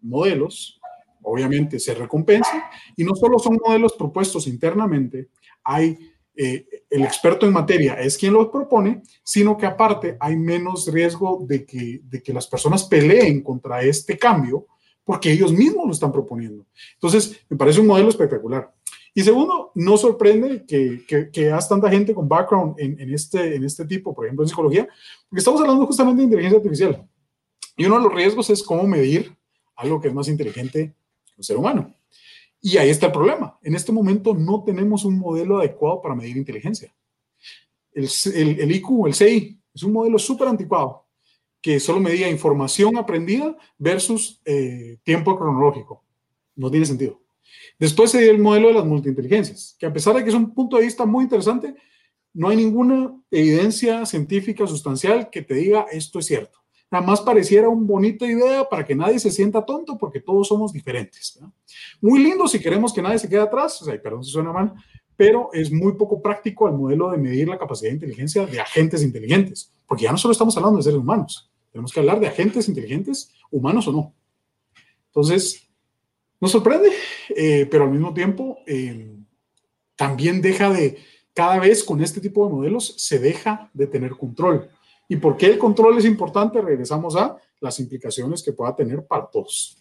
[0.00, 0.80] modelos,
[1.22, 5.30] obviamente se recompensa, y no solo son modelos propuestos internamente,
[5.64, 5.98] hay
[6.36, 11.44] eh, el experto en materia es quien los propone, sino que aparte hay menos riesgo
[11.48, 14.68] de que, de que las personas peleen contra este cambio
[15.04, 16.64] porque ellos mismos lo están proponiendo.
[16.94, 18.72] Entonces, me parece un modelo espectacular.
[19.14, 24.14] Y segundo, no sorprende que, que, haya tanta gente con background este, en este tipo,
[24.14, 24.88] por ejemplo, en psicología,
[25.28, 27.06] porque estamos hablando justamente de inteligencia artificial.
[27.76, 29.36] Y uno de los riesgos es cómo medir
[29.76, 30.94] algo que es más inteligente
[31.26, 31.94] que un ser humano.
[32.60, 33.58] Y ahí está el problema.
[33.62, 36.94] En este momento no tenemos un modelo adecuado para medir inteligencia.
[37.92, 41.01] El, el, el IQ, el CI, es un modelo súper anticuado
[41.62, 46.04] que solo medía información aprendida versus eh, tiempo cronológico.
[46.56, 47.20] No tiene sentido.
[47.78, 50.52] Después se dio el modelo de las multiinteligencias, que a pesar de que es un
[50.52, 51.74] punto de vista muy interesante,
[52.34, 56.58] no hay ninguna evidencia científica sustancial que te diga esto es cierto.
[56.90, 60.72] Nada más pareciera una bonita idea para que nadie se sienta tonto porque todos somos
[60.72, 61.40] diferentes.
[62.00, 64.74] Muy lindo si queremos que nadie se quede atrás, o sea, perdón si suena mal,
[65.16, 69.02] pero es muy poco práctico el modelo de medir la capacidad de inteligencia de agentes
[69.02, 72.68] inteligentes, porque ya no solo estamos hablando de seres humanos, tenemos que hablar de agentes
[72.68, 74.14] inteligentes, humanos o no.
[75.06, 75.68] Entonces,
[76.40, 76.90] nos sorprende,
[77.30, 79.16] eh, pero al mismo tiempo eh,
[79.96, 80.98] también deja de,
[81.32, 84.68] cada vez con este tipo de modelos, se deja de tener control.
[85.08, 86.60] ¿Y por qué el control es importante?
[86.60, 89.78] Regresamos a las implicaciones que pueda tener para todos.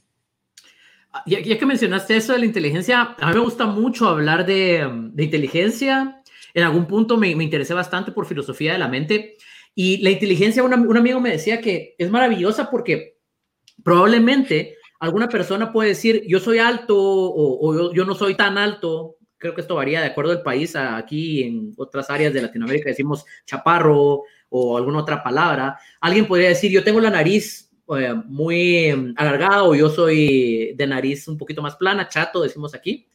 [1.25, 5.23] Ya, que mencionaste eso de la inteligencia, a mí me gusta mucho hablar de, de
[5.23, 6.21] inteligencia.
[6.53, 9.37] En algún punto me, me interesé bastante por filosofía de la mente.
[9.75, 13.17] Y la inteligencia, un, amigo me decía que es maravillosa porque
[13.83, 19.15] probablemente alguna persona puede decir, yo soy alto o, yo, no soy tan alto.
[19.37, 20.75] Creo que esto varía de acuerdo al país.
[20.75, 25.79] Aquí en otras áreas de Latinoamérica decimos chaparro o alguna otra palabra.
[26.01, 31.27] Alguien podría decir, yo tengo la nariz eh, muy alargada o yo soy de nariz
[31.27, 33.07] un poquito más plana, chato, decimos aquí.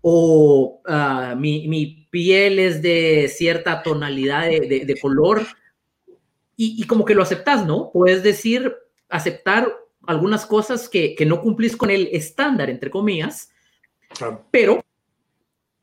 [0.00, 5.44] O ah, mi, mi, piel es de cierta tonalidad de, de color
[6.56, 7.90] y, como que lo aceptas, ¿no?
[7.92, 8.74] Puedes decir,
[9.08, 9.72] aceptar
[10.06, 13.50] algunas cosas que, que no cumplís con el estándar, entre comillas,
[14.50, 14.84] pero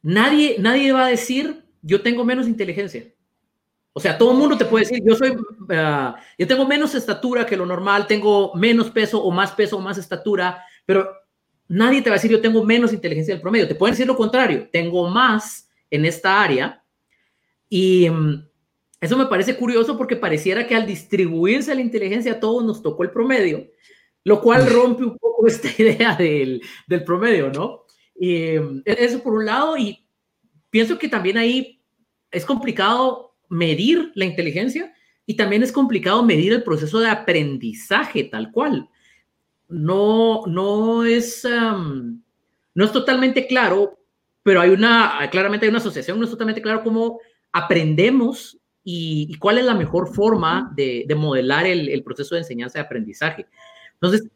[0.01, 3.05] nadie, nadie va a decir, yo tengo menos inteligencia.
[3.93, 7.45] O sea, todo el mundo te puede decir, yo soy, uh, yo tengo menos estatura
[7.45, 11.09] que lo normal, tengo menos peso o más peso o más estatura, pero
[11.67, 13.67] nadie te va a decir, yo tengo menos inteligencia del promedio.
[13.67, 16.81] Te pueden decir lo contrario, tengo más en esta área
[17.67, 18.47] y, mm,
[19.01, 23.03] eso me parece curioso porque pareciera que al distribuirse la inteligencia a todos nos tocó
[23.03, 23.67] el promedio,
[24.23, 27.85] lo cual rompe un poco esta idea del, del promedio, ¿no?
[28.15, 30.05] e-, eso por un lado, y
[30.69, 31.81] pienso que también ahí
[32.29, 34.93] es complicado medir la inteligencia
[35.25, 38.87] y también es complicado medir el proceso de aprendizaje tal cual.
[39.67, 41.47] No, no es,
[42.73, 43.99] no es totalmente claro,
[44.43, 47.19] pero hay una, claramente hay una asociación, no es totalmente claro cómo
[47.51, 53.47] aprendemos y, cuál es la mejor forma de, modelar el, proceso de enseñanza y aprendizaje.
[53.93, 54.27] Entonces,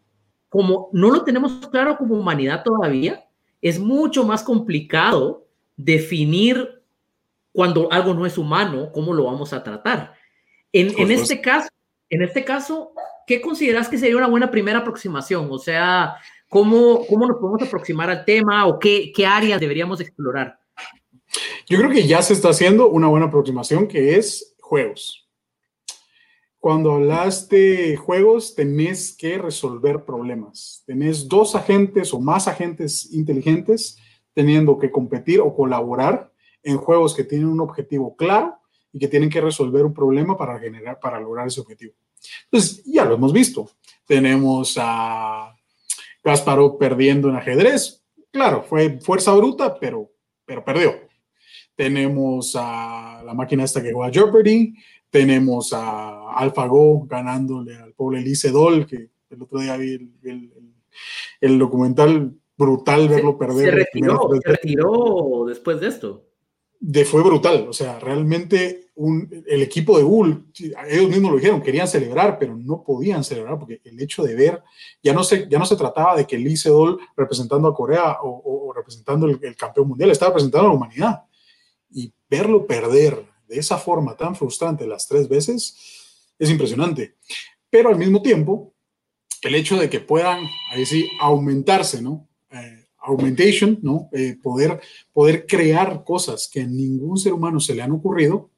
[0.50, 3.26] como no lo tenemos claro como humanidad todavía,
[3.62, 6.82] es mucho más complicado definir
[7.52, 10.14] cuando algo no es humano, cómo lo vamos a tratar.
[10.72, 11.70] En, en este caso,
[12.10, 12.92] en este caso,
[13.26, 15.48] ¿qué consideras que sería una buena primera aproximación?
[15.50, 16.18] O sea,
[16.50, 20.60] ¿cómo, cómo nos podemos aproximar al tema o qué, qué áreas deberíamos explorar?
[21.68, 25.28] Yo creo que ya se está haciendo una buena aproximación que es juegos.
[26.60, 30.84] Cuando hablas de juegos, tenés que resolver problemas.
[30.86, 33.98] Tenés dos agentes o más agentes inteligentes
[34.34, 38.58] teniendo que competir o colaborar en juegos que tienen un objetivo claro
[38.92, 41.94] y que tienen que resolver un problema para generar, para lograr ese objetivo.
[42.46, 43.70] Entonces, ya lo hemos visto.
[44.06, 45.56] Tenemos a
[46.24, 48.04] Kasparov perdiendo en ajedrez.
[48.32, 50.12] Claro, fue fuerza bruta, pero,
[50.46, 51.06] pero perdió.
[51.76, 54.74] Tenemos a la máquina esta que juega Jeopardy.
[55.10, 60.10] Tenemos a AlphaGo ganándole al pobre Elise Doll, que el otro día vi
[61.42, 63.66] el, documental brutal verlo perder.
[63.66, 66.26] Se retiró, se retiró después de esto.
[66.80, 68.92] De, fue brutal, o sea, realmente
[69.48, 70.38] el equipo de Google,
[70.90, 74.62] ellos mismos lo dijeron, querían celebrar, pero no podían celebrar porque el hecho de ver,
[75.02, 78.72] ya no se, ya no se trataba de que Lee Sedol representando a Corea o,
[78.76, 81.24] representando el, el, campeón mundial, estaba representando a la humanidad
[81.96, 87.16] y verlo perder de esa forma tan frustrante las tres veces es impresionante.
[87.70, 88.74] Pero al mismo tiempo,
[89.42, 92.28] el hecho de que puedan, ahí sí, aumentarse, ¿no?
[92.52, 94.10] Eh, augmentation, ¿no?
[94.12, 94.82] Eh, poder,
[95.14, 98.52] poder crear cosas que a ningún ser humano se le han ocurrido,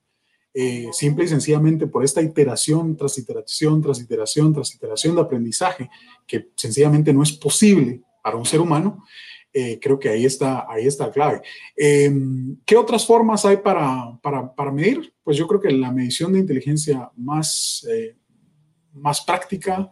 [0.54, 5.90] eh, simple y sencillamente por esta iteración tras iteración, tras iteración, tras iteración de aprendizaje,
[6.26, 9.04] que sencillamente no es posible para un ser humano,
[9.60, 11.42] eh, creo que ahí está, ahí está la clave.
[11.76, 15.12] Em, ¿Qué otras formas hay para, para, para, medir?
[15.24, 18.16] Pues yo creo que la medición de inteligencia más, eh,
[18.94, 19.92] más práctica,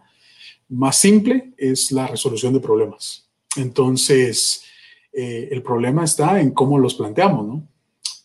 [0.70, 3.28] más simple, es la resolución de problemas.
[3.58, 4.62] Entonces,
[5.12, 7.68] eh, el problema está en cómo los planteamos, ¿no?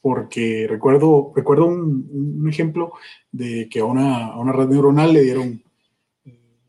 [0.02, 2.92] Porque recuerdo, recuerdo un, un ejemplo
[3.32, 5.64] de que a una, a una red neuronal le dieron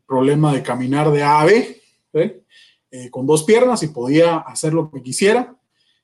[0.06, 1.82] problema de caminar de A a B,
[2.92, 3.10] ¿eh?
[3.10, 5.56] Con dos piernas y podía hacer lo que quisiera.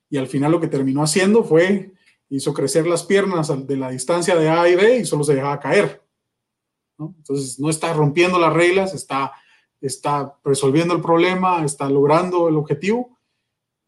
[0.09, 1.93] Y al final lo que terminó haciendo fue,
[2.29, 5.59] hizo crecer las piernas de la distancia de A y B y solo se dejaba
[5.59, 6.03] caer.
[6.97, 9.31] Entonces no está rompiendo las reglas, está,
[9.79, 13.17] está resolviendo el problema, está logrando el objetivo,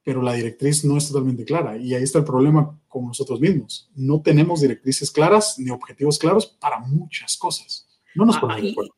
[0.03, 1.75] pero la directriz no es totalmente clara.
[1.75, 3.89] Y ahí está el problema con nosotros mismos.
[3.95, 7.87] No tenemos directrices claras ni objetivos claros para muchas cosas.
[8.15, 8.91] No nos ah, ponemos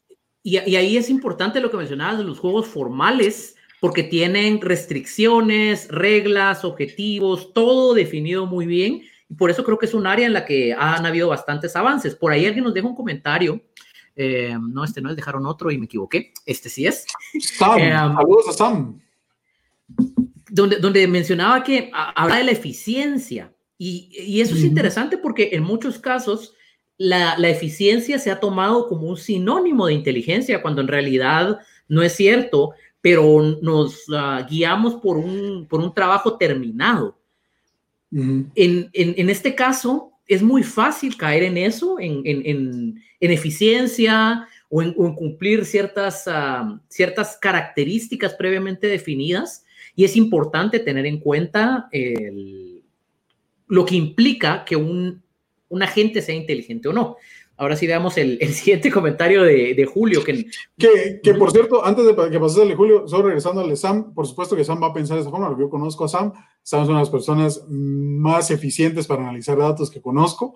[0.45, 5.89] y, y, ahí es importante lo que mencionabas de los juegos formales, porque tienen restricciones,
[5.89, 9.01] reglas, objetivos, todo definido muy bien.
[9.27, 12.15] Y por eso creo que es un área en la que han habido bastantes avances.
[12.15, 13.61] Por ahí alguien nos deja un comentario.
[14.15, 16.31] Eh, no, este no es, dejaron otro y me equivoqué.
[16.45, 17.05] Este sí es.
[17.41, 19.01] Sam, eh, saludos a Sam.
[20.49, 23.53] Donde, donde mencionaba que habla de la eficiencia.
[23.77, 26.53] Y, y eso es interesante porque en muchos casos
[26.97, 31.59] la, la, eficiencia se ha tomado como un sinónimo de inteligencia, cuando en realidad
[31.89, 37.19] no es cierto pero nos ah, guiamos por un, por un trabajo terminado.
[38.11, 44.81] en, en, en, este caso, es muy fácil caer en eso, en, en eficiencia o
[44.81, 52.83] en, cumplir ciertas, ah, ciertas características previamente definidas, y es importante tener en cuenta el,
[53.67, 55.21] lo que implica que un,
[55.69, 57.17] un agente sea inteligente o no.
[57.55, 60.23] Ahora sí veamos el, el siguiente comentario de, de Julio.
[60.23, 60.45] Que,
[60.77, 64.13] que, que, por cierto, antes de que pases al Julio, solo regresando al de Sam,
[64.13, 66.83] por supuesto que Sam va a pensar de esa forma, yo conozco a Sam, Sam
[66.83, 70.53] es una de las personas más eficientes para analizar datos que conozco,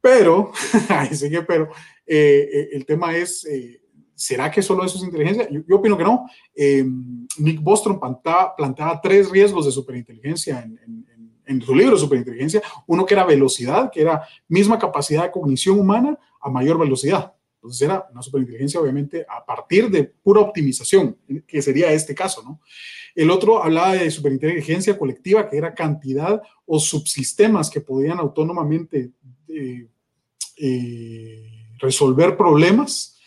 [0.00, 0.52] pero,
[0.88, 1.68] ahí sí que pero,
[2.06, 3.82] eh, eh, el tema es, eh,
[4.14, 5.48] ¿será que solo eso es inteligencia?
[5.50, 6.26] Yo, opino que no.
[7.38, 10.97] Nick Bostrom planteaba, planteaba, tres riesgos de superinteligencia en, en
[11.48, 16.18] en su libro Superinteligencia, uno que era velocidad, que era misma capacidad de cognición humana
[16.40, 17.34] a mayor velocidad.
[17.56, 22.60] Entonces era una superinteligencia, obviamente, a partir de pura optimización, que sería este caso, ¿no?
[23.14, 29.10] El otro hablaba de superinteligencia colectiva, que era cantidad o subsistemas que podían autónomamente
[29.48, 29.88] eh,
[30.56, 31.42] eh,
[31.80, 33.18] resolver problemas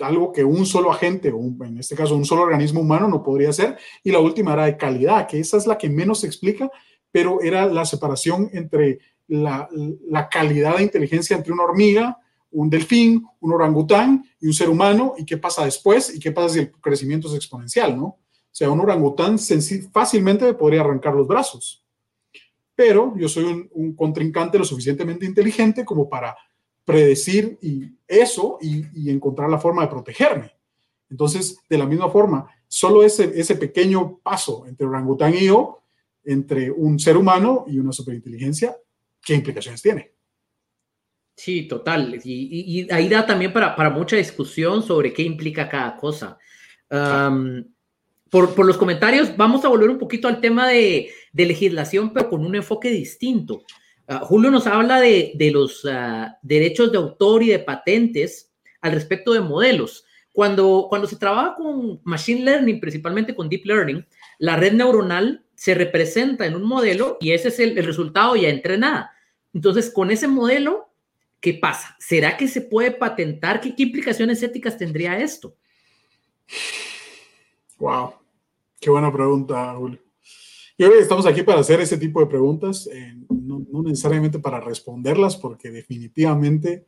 [0.00, 3.50] algo que un solo agente, o en este caso un solo organismo humano, no podría
[3.50, 3.76] hacer.
[4.02, 6.70] Y la última era de calidad, que esa es la que menos se explica,
[7.16, 9.70] pero era la separación entre la,
[10.30, 12.18] calidad de inteligencia entre una hormiga,
[12.50, 16.50] un delfín, un orangután y un ser humano, y qué pasa después, y qué pasa
[16.50, 18.04] si el crecimiento es exponencial, ¿no?
[18.04, 18.18] O
[18.52, 19.38] sea, un orangután
[19.90, 21.82] fácilmente podría arrancar los brazos,
[22.74, 26.36] pero yo soy un, contrincante lo suficientemente inteligente como para
[26.84, 27.58] predecir
[28.06, 30.52] eso y, encontrar la forma de protegerme.
[31.08, 35.80] Entonces, de la misma forma, solo ese pequeño paso entre orangután y yo,
[36.26, 38.76] entre un ser humano y una superinteligencia,
[39.24, 40.12] ¿qué implicaciones tiene?
[41.36, 42.20] Sí, total.
[42.24, 46.38] Y, ahí da también para, para, mucha discusión sobre qué implica cada cosa.
[48.30, 52.28] por, por, los comentarios, vamos a volver un poquito al tema de, de legislación, pero
[52.28, 53.62] con un enfoque distinto.
[54.08, 59.32] Ah, Julio nos habla de, los ah, derechos de autor y de patentes al respecto
[59.32, 60.04] de modelos.
[60.32, 64.06] Cuando, cuando se trabaja con Machine Learning, principalmente con Deep Learning,
[64.38, 69.12] la red neuronal se representa en un modelo y ese es el, resultado ya entrenada.
[69.52, 70.90] Entonces, con ese modelo,
[71.40, 71.96] ¿qué pasa?
[71.98, 73.60] ¿Será que se puede patentar?
[73.60, 75.56] ¿Qué, implicaciones éticas tendría esto?
[77.78, 78.14] Wow,
[78.78, 79.98] qué buena pregunta, Julio.
[80.78, 85.34] Yo creo estamos aquí para hacer ese tipo de preguntas, eh, no, necesariamente para responderlas,
[85.34, 86.86] porque definitivamente,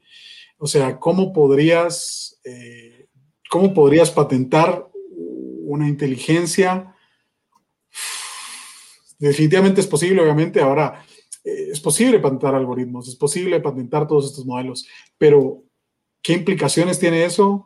[0.58, 3.08] o sea, ¿cómo podrías, eh,
[3.48, 4.86] cómo podrías patentar
[5.64, 6.94] una inteligencia?
[9.18, 10.60] Definitivamente es posible, obviamente.
[10.60, 11.04] Ahora,
[11.44, 15.64] eh, es posible patentar algoritmos, es posible patentar todos estos modelos, pero
[16.22, 17.64] ¿qué implicaciones tiene eso?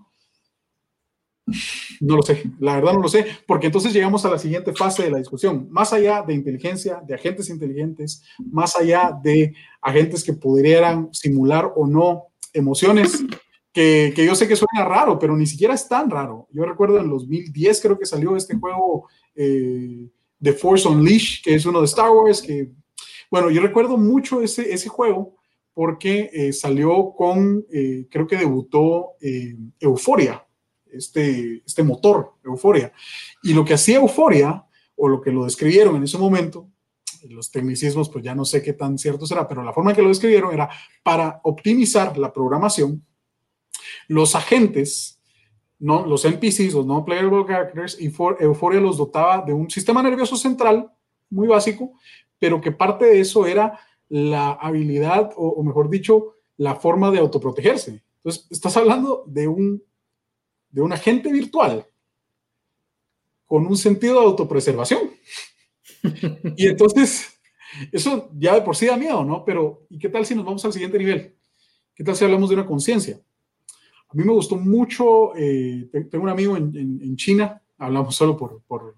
[2.00, 5.03] No lo sé, la verdad no lo sé, porque entonces llegamos a la siguiente fase
[5.03, 5.66] de la discusión.
[5.70, 11.86] Más allá de inteligencia, de agentes inteligentes, más allá de agentes que pudieran simular o
[11.86, 13.24] no emociones,
[13.72, 16.46] que, yo sé que suena raro, pero ni siquiera es tan raro.
[16.53, 20.09] Yo recuerdo en 2010 creo que salió este juego eh,
[20.43, 22.70] The Force Unleashed, que es uno de Star Wars, que,
[23.30, 25.36] bueno, yo recuerdo mucho ese, ese juego
[25.74, 29.12] porque eh, salió con, eh, creo que debutó
[29.80, 30.45] Euforia
[30.93, 32.93] este, este motor, Euforia.
[33.43, 34.64] Y lo que hacía Euforia,
[34.97, 36.68] o lo que lo describieron en ese momento,
[37.28, 40.03] los tecnicismos, pues ya no sé qué tan cierto será, pero la forma en que
[40.03, 40.68] lo describieron era
[41.03, 43.05] para optimizar la programación,
[44.09, 45.20] los agentes,
[45.82, 46.06] ¿no?
[46.06, 50.90] los NPCs, los non-playable characters, Euphoria los dotaba de un sistema nervioso central
[51.28, 51.92] muy básico,
[52.38, 53.78] pero que parte de eso era
[54.08, 58.02] la habilidad, o, o mejor dicho, la forma de autoprotegerse.
[58.16, 59.82] Entonces, estás hablando de un
[60.72, 61.86] de un agente virtual
[63.46, 65.10] con un sentido de autopreservación.
[66.56, 67.38] y entonces,
[67.92, 69.44] eso ya de por sí da miedo, ¿no?
[69.44, 71.36] Pero, ¿y qué tal si nos vamos al siguiente nivel?
[71.94, 73.20] ¿Qué tal si hablamos de una conciencia?
[74.12, 78.94] A mí me gustó mucho, eh, tengo un amigo en, China, hablamos solo por, por,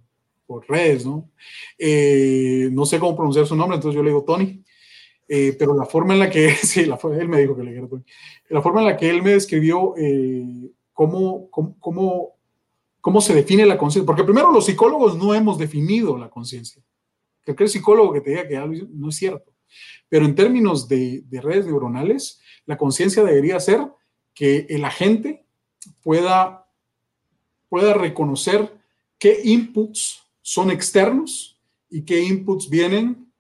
[0.69, 1.31] redes, ¿no?
[1.79, 4.62] Eh, no sé cómo pronunciar su nombre, entonces yo le digo Tony,
[5.29, 7.89] eh, pero la forma en la que, sí, la, él me dijo que le dijera
[7.89, 8.03] Tony,
[8.49, 9.95] la forma en la que él me describió
[10.93, 12.37] cómo, cómo,
[13.01, 14.07] cómo, se define la conciencia.
[14.07, 16.83] Porque primero los psicólogos no hemos definido la conciencia.
[17.45, 19.53] Que el psicólogo que te diga que algo no es cierto.
[20.09, 23.81] Pero en términos de, de redes neuronales, la conciencia debería ser
[24.35, 25.45] que el agente
[26.03, 26.66] pueda,
[27.68, 28.72] pueda reconocer
[29.18, 31.59] qué inputs son externos
[31.89, 33.32] y qué inputs vienen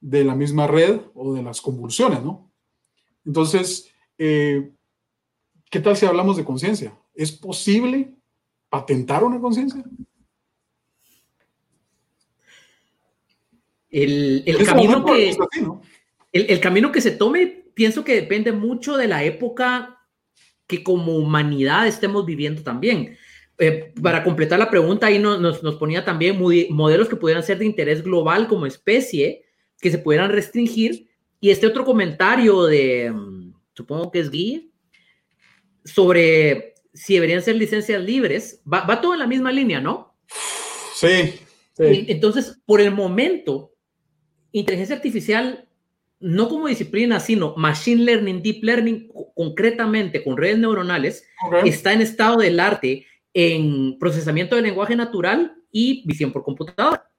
[0.00, 2.50] de la misma red o de las convulsiones, ¿no?
[3.24, 4.70] Entonces, eh,
[5.70, 6.92] ¿Qué tal si hablamos de conciencia?
[7.14, 8.12] ¿Es posible
[8.68, 9.84] patentar una conciencia?
[13.88, 15.36] El, camino que,
[16.32, 19.99] el, camino que se tome, pienso que depende mucho de la época
[20.70, 23.18] que como humanidad estemos viviendo también.
[23.58, 26.40] Eh, para completar la pregunta, ahí nos, nos, ponía también
[26.70, 29.44] modelos que pudieran ser de interés global como especie,
[29.80, 31.08] que se pudieran restringir.
[31.40, 34.70] Y este otro comentario de, mm, supongo que es Guy,
[35.84, 40.14] sobre si deberían ser licencias libres, va, todo en la misma línea, ¿no?
[40.94, 41.40] Sí,
[41.78, 43.72] Entonces, por el momento,
[44.52, 45.68] inteligencia artificial,
[46.20, 51.24] no como disciplina, sino machine learning, deep learning, concretamente con redes neuronales,
[51.64, 57.10] está en estado del arte en procesamiento de lenguaje natural y visión por computadora.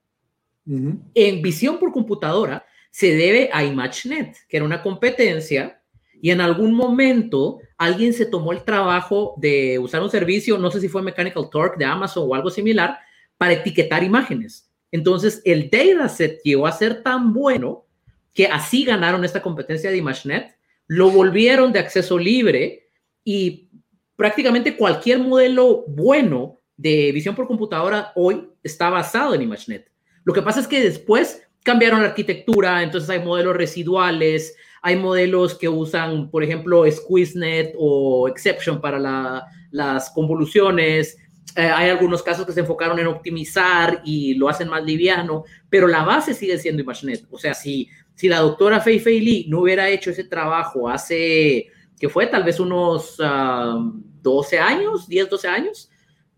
[0.66, 5.82] En visión por computadora se debe a ImageNet, que era una competencia
[6.22, 10.80] y en algún momento alguien se tomó el trabajo de usar un servicio, no sé
[10.80, 13.00] si fue Mechanical Turk de Amazon o algo similar,
[13.38, 14.70] para etiquetar imágenes.
[14.92, 17.86] Entonces, el dataset llegó a ser tan bueno
[18.34, 20.56] que así ganaron esta competencia de ImageNet,
[20.88, 22.90] lo volvieron de acceso libre
[23.24, 23.70] y
[24.16, 29.92] prácticamente cualquier modelo bueno de visión por computadora hoy está basado en ImageNet.
[30.24, 35.56] Lo que pasa es que después cambiaron la arquitectura, entonces hay modelos residuales, hay modelos
[35.56, 41.18] que usan, por ejemplo, SqueezeNet o Exception para las convoluciones.
[41.56, 45.88] Eh, hay algunos casos que se enfocaron en optimizar y lo hacen más liviano, pero
[45.88, 47.26] la base sigue siendo ImageNet.
[47.30, 47.90] O sea, si,
[48.22, 52.44] si la doctora Fei Fei Li no hubiera hecho ese trabajo hace, que fue tal
[52.44, 55.90] vez unos 12 ah, años, 10, 12 años,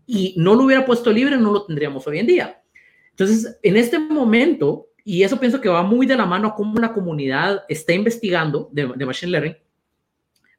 [0.06, 2.62] y no lo hubiera puesto libre, no lo tendríamos hoy en día.
[3.10, 6.80] Entonces, en este momento, y eso pienso que va muy de la mano a cómo
[6.80, 9.56] la comunidad está investigando de, Machine Learning.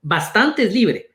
[0.03, 1.09] Bastante es libre,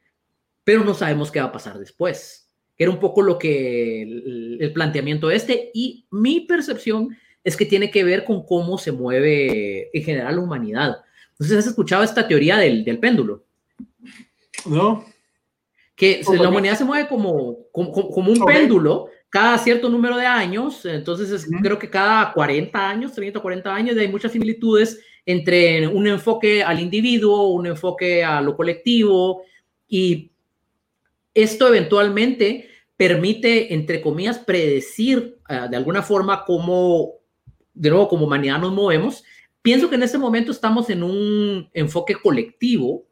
[0.64, 2.50] pero no sabemos qué va a pasar después.
[2.76, 8.04] Era un poco lo que el, planteamiento este y mi percepción es que tiene que
[8.04, 10.96] ver con cómo se mueve en general la humanidad.
[11.32, 13.44] Entonces, ¿has escuchado esta teoría del, del péndulo?
[14.66, 15.04] No.
[15.96, 20.84] Que la humanidad se mueve como, como, como un péndulo cada cierto número de años,
[20.84, 26.08] entonces creo que cada 40 años, 30 o 40 años, hay muchas similitudes entre un
[26.08, 29.42] enfoque al individuo, un enfoque a lo colectivo,
[29.86, 30.32] y
[31.32, 37.19] esto eventualmente permite, entre comillas, predecir ah, de alguna forma cómo,
[37.80, 39.24] de nuevo, como humanidad nos movemos.
[39.62, 43.06] Pienso que en este momento estamos en un enfoque colectivo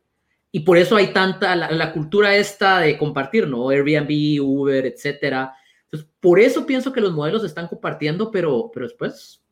[0.51, 3.69] y por eso hay tanta la, la cultura esta de compartir, ¿no?
[3.71, 5.55] Airbnb, Uber, etcétera
[5.91, 9.43] entonces, por eso pienso que los modelos están compartiendo, pero, pero después,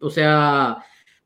[0.00, 0.78] o sea,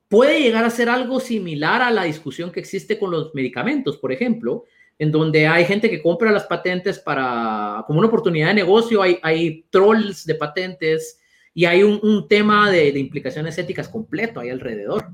[0.08, 4.12] puede llegar a ser algo similar a la discusión que existe con los medicamentos, por
[4.12, 4.64] ejemplo,
[4.98, 9.18] en donde hay gente que compra las patentes para, como una oportunidad de negocio, hay,
[9.22, 11.18] hay trolls de patentes
[11.54, 15.06] y hay un, un tema de, de, implicaciones éticas completo ahí alrededor.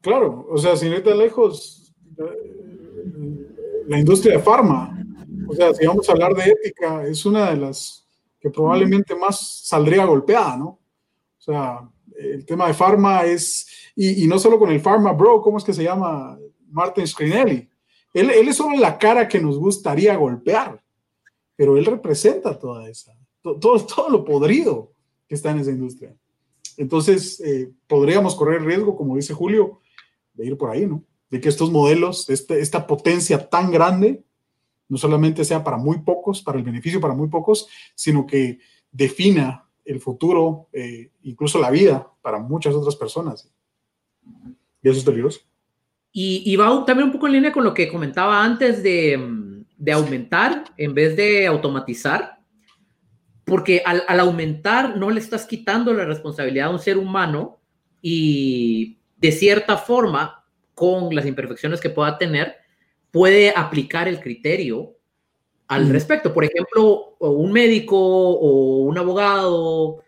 [0.00, 1.94] Claro, o sea, sin irte lejos,
[3.86, 4.96] la industria de farma,
[5.48, 8.06] o sea, si vamos a hablar de ética, es una de las
[8.40, 10.66] que probablemente más saldría golpeada, ¿no?
[10.66, 13.66] O sea, el tema de Pharma es,
[13.96, 16.38] y, no solo con el Pharma Bro, ¿cómo es que se llama?
[16.70, 17.68] Martin Scrinelli.
[18.14, 20.82] Él, él es solo la cara que nos gustaría golpear,
[21.56, 24.92] pero él representa toda esa, todo, todo lo podrido
[25.30, 26.12] que está en esa industria.
[26.76, 29.80] Entonces, eh, podríamos correr riesgo, como dice Julio,
[30.34, 31.04] de ir por ahí, ¿no?
[31.30, 34.24] De que estos modelos, este, esta potencia tan grande,
[34.88, 38.58] no solamente sea para muy pocos, para el beneficio para muy pocos, sino que
[38.90, 43.48] defina el futuro, eh, incluso la vida para muchas otras personas.
[44.82, 45.42] Y eso es peligroso.
[46.10, 50.64] Y, va también un poco en línea con lo que comentaba antes de, de aumentar
[50.76, 52.39] en vez de automatizar,
[53.44, 57.60] porque al, al, aumentar no le estás quitando la responsabilidad a un ser humano
[58.02, 62.56] y de cierta forma, con las imperfecciones que pueda tener,
[63.10, 64.96] puede aplicar el criterio
[65.68, 66.32] al respecto.
[66.32, 70.02] Por ejemplo, un médico o un abogado,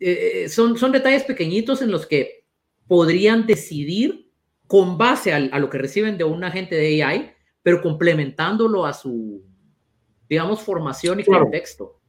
[0.00, 2.46] eh, eh, son, son detalles pequeñitos en los que
[2.88, 4.30] podrían decidir
[4.66, 7.32] con base a, lo que reciben de un agente de AI,
[7.62, 9.44] pero complementándolo a su,
[10.28, 12.00] digamos, formación y contexto.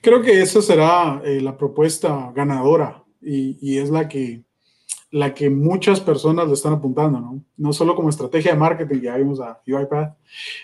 [0.00, 4.42] Creo que esa será eh, la propuesta ganadora y, y, es la que
[5.10, 7.44] la que muchas personas le están apuntando, ¿no?
[7.56, 10.16] No solo como estrategia de marketing, ya vimos a UiPath,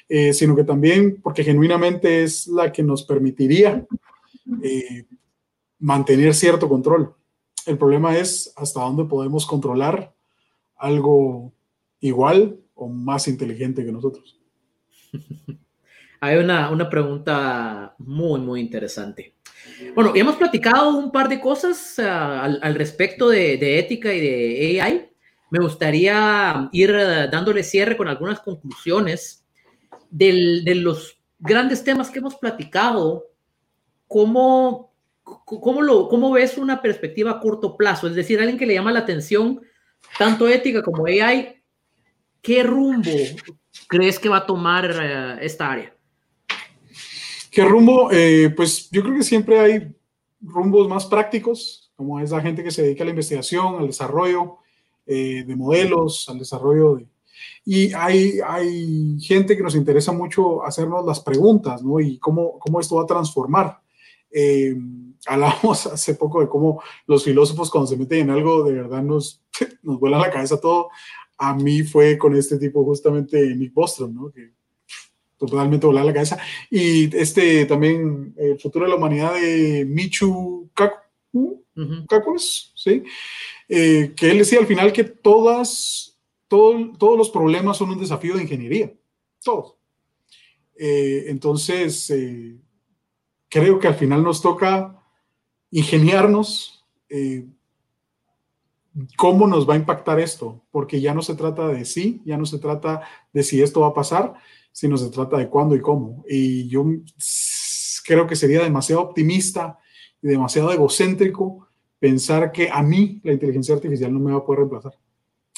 [0.08, 3.84] eh, sino que también porque genuinamente es la que nos permitiría
[4.62, 5.04] eh,
[5.80, 7.14] mantener cierto control.
[7.66, 10.14] El problema es hasta dónde podemos controlar
[10.76, 11.52] algo
[12.00, 14.40] igual o más inteligente que nosotros.
[16.20, 19.34] Hay una, una pregunta muy, muy interesante.
[19.94, 24.20] Bueno, hemos platicado un par de cosas uh, al, al, respecto de, de, ética y
[24.20, 25.10] de AI.
[25.50, 29.44] Me gustaría ir uh, dándole cierre con algunas conclusiones
[30.10, 33.26] del, de los grandes temas que hemos platicado.
[34.06, 38.06] ¿Cómo, cómo, lo, ¿Cómo ves una perspectiva a corto plazo?
[38.06, 39.60] Es decir, alguien que le llama la atención
[40.18, 41.62] tanto ética como AI,
[42.40, 43.10] ¿qué rumbo
[43.88, 45.95] crees que va a tomar uh, esta área?
[47.56, 48.10] ¿Qué rumbo?
[48.12, 49.90] Eh, pues yo creo que siempre hay
[50.42, 54.58] rumbos más prácticos, como es la gente que se dedica a la investigación, al desarrollo
[55.06, 57.06] eh, de modelos, al desarrollo de...
[57.64, 61.98] Y hay, hay gente que nos interesa mucho hacernos las preguntas, ¿no?
[61.98, 63.80] Y cómo, cómo esto va a transformar.
[64.30, 64.76] Eh,
[65.26, 69.42] hablamos hace poco de cómo los filósofos cuando se meten en algo de verdad nos,
[69.82, 70.90] nos vuelan la cabeza todo.
[71.38, 74.30] A mí fue con este tipo justamente Nick Bostrom, ¿no?
[75.38, 76.38] Totalmente volar la cabeza.
[76.70, 81.64] Y este también, el futuro de la humanidad de Michu Kaku,
[82.74, 83.02] ¿sí?
[83.68, 86.18] Eh, que él decía al final que todas,
[86.48, 88.92] todo, todos los problemas son un desafío de ingeniería,
[89.42, 89.76] todos.
[90.78, 92.56] Eh, entonces, eh,
[93.48, 95.02] creo que al final nos toca
[95.70, 97.46] ingeniarnos eh,
[99.16, 102.46] cómo nos va a impactar esto, porque ya no se trata de sí, ya no
[102.46, 104.34] se trata de si esto va a pasar,
[104.76, 106.22] sino se trata de cuándo y cómo.
[106.28, 106.84] Y yo
[108.04, 109.78] creo que sería demasiado optimista
[110.20, 111.66] y demasiado egocéntrico
[111.98, 114.92] pensar que a mí la inteligencia artificial no me va a poder reemplazar.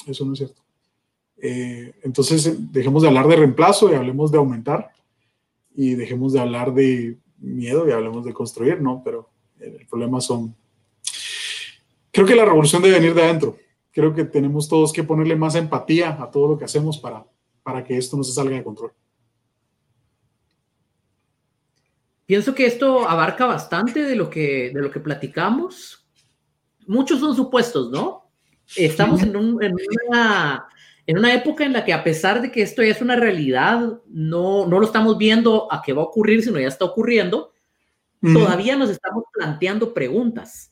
[0.07, 0.61] Eso no es cierto.
[1.35, 4.89] Eh, entonces, dejemos de hablar de reemplazo y hablemos de aumentar
[5.75, 9.01] y dejemos de hablar de miedo y hablemos de construir, ¿no?
[9.03, 10.55] Pero el problema son...
[12.09, 13.57] Creo que la revolución debe venir de adentro.
[13.91, 17.25] Creo que tenemos todos que ponerle más empatía a todo lo que hacemos para,
[17.63, 18.93] para que esto no se salga de control.
[22.29, 26.07] Pienso que esto abarca bastante de lo que, de lo que platicamos.
[26.85, 28.29] Muchos son supuestos, ¿no?
[28.75, 29.75] Estamos en, en
[30.07, 30.67] una
[31.07, 33.99] en una época en la que a pesar de que esto ya es una realidad,
[34.05, 37.51] no, no lo estamos viendo a qué va a ocurrir, sino ya está ocurriendo,
[38.21, 40.71] todavía nos estamos planteando preguntas.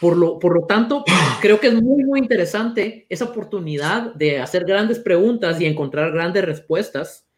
[0.00, 1.04] Por lo, por lo tanto,
[1.40, 6.44] creo que es muy, muy interesante esa oportunidad de hacer grandes preguntas y encontrar grandes
[6.44, 7.29] respuestas.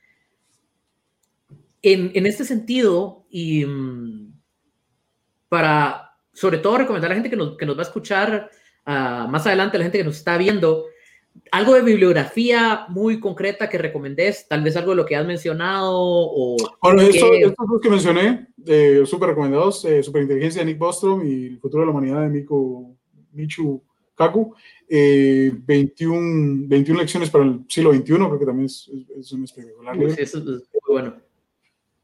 [1.83, 4.33] En, en este sentido, y mm,
[5.49, 8.51] para sobre todo recomendar a la gente que nos, que nos va a escuchar
[8.87, 10.87] uh, más adelante, a la gente que nos está viendo,
[11.51, 15.91] algo de bibliografía muy concreta que recomendés, tal vez algo de lo que has mencionado
[15.93, 16.57] o...
[16.83, 21.59] Bueno, estos, dos que mencioné, eh, súper recomendados, eh, Superinteligencia de Nick Bostrom y El
[21.59, 22.95] futuro de la humanidad de Miko,
[23.33, 23.83] Michu
[24.15, 24.55] Kaku,
[24.89, 29.97] eh, 21, 21 lecciones para el siglo XXI, creo que también es, es un espectacular.
[29.97, 31.32] Sí, eso es muy bueno.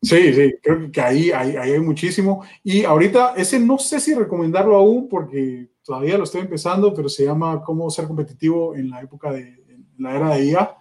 [0.00, 2.44] Sí, sí, creo que ahí, hay muchísimo.
[2.62, 7.24] Y ahorita, ese no sé si recomendarlo aún porque todavía lo estoy empezando, pero se
[7.24, 9.58] llama Cómo ser competitivo en la época de
[9.98, 10.76] la era de IA.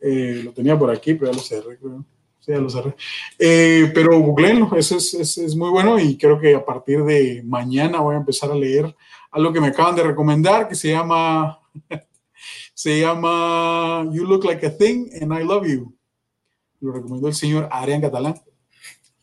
[0.00, 1.78] Eh, lo tenía por aquí, pero ya lo cerré,
[2.46, 2.94] ya lo cerré.
[3.38, 7.42] Eh, pero googleenlo, eso es, es, es, muy bueno y creo que a partir de
[7.44, 8.94] mañana voy a empezar a leer
[9.30, 11.60] algo que me acaban de recomendar que se llama,
[12.74, 15.94] se llama You Look Like a Thing and I Love You.
[16.80, 18.34] Lo recomendó el señor Adrián Catalán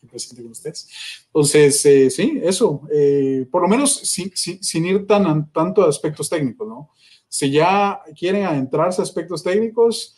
[0.06, 0.88] presente con ustedes.
[1.26, 5.88] Entonces, eh, sí, eso, eh, por lo menos sin, sin, sin, ir tan tanto a
[5.88, 6.90] aspectos técnicos, ¿no?
[7.28, 10.16] Si ya quieren adentrarse a aspectos técnicos,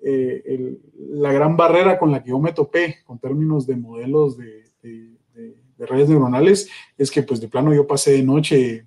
[0.00, 0.80] eh, el,
[1.10, 5.16] la gran barrera con la que yo me topé con términos de modelos de, de,
[5.34, 8.86] de, de redes neuronales es que pues de plano yo pasé de noche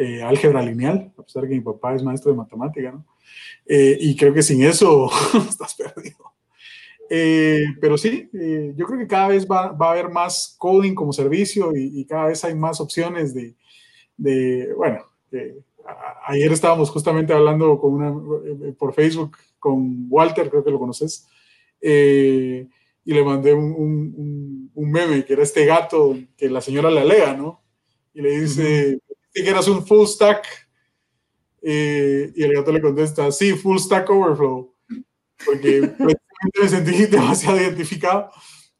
[0.00, 3.04] eh, álgebra lineal, a pesar de que mi papá es maestro de matemática, ¿no?
[3.66, 5.10] Eh, y creo que sin eso
[5.48, 6.32] estás perdido.
[7.10, 10.94] Eh, pero sí, eh, yo creo que cada vez va, va, a haber más coding
[10.94, 13.54] como servicio y, y cada vez hay más opciones de,
[14.18, 15.58] de bueno, eh,
[16.26, 21.26] ayer estábamos justamente hablando con una, eh, por Facebook con Walter, creo que lo conoces,
[21.80, 22.66] eh,
[23.04, 27.00] y le mandé un, un, un, meme que era este gato que la señora le
[27.00, 27.62] alega, ¿no?
[28.12, 29.00] Y le dice,
[29.32, 30.44] que eras un full stack,
[31.62, 34.74] y el gato le contesta, sí, full stack overflow,
[35.44, 35.92] porque...
[36.60, 38.30] Me sentí demasiado identificado.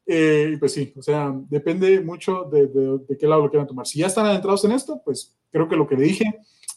[0.05, 3.67] Eh, y pues sí, o sea, depende mucho de, de, de, qué lado lo quieran
[3.67, 3.85] tomar.
[3.85, 6.25] Si ya están adentrados en esto, pues creo que lo que le dije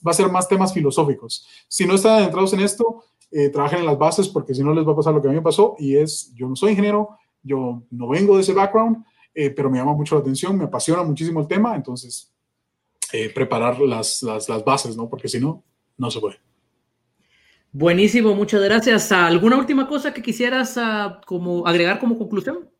[0.06, 1.46] va a ser más temas filosóficos.
[1.68, 4.86] Si no están adentrados en esto, eh, trabajen en las bases porque si no les
[4.86, 7.16] va a pasar lo que a mí me pasó y es, yo no soy ingeniero,
[7.42, 9.04] yo no vengo de ese background,
[9.34, 12.30] eh, pero me llama mucho la atención, me apasiona muchísimo el tema, entonces
[13.12, 15.08] eh, preparar las, las, las bases, ¿no?
[15.08, 15.64] Porque si no,
[15.96, 16.36] no se puede.
[17.74, 19.10] Buenísimo, muchas gracias.
[19.12, 22.70] ¿Alguna última cosa que quisieras uh, como agregar como conclusión?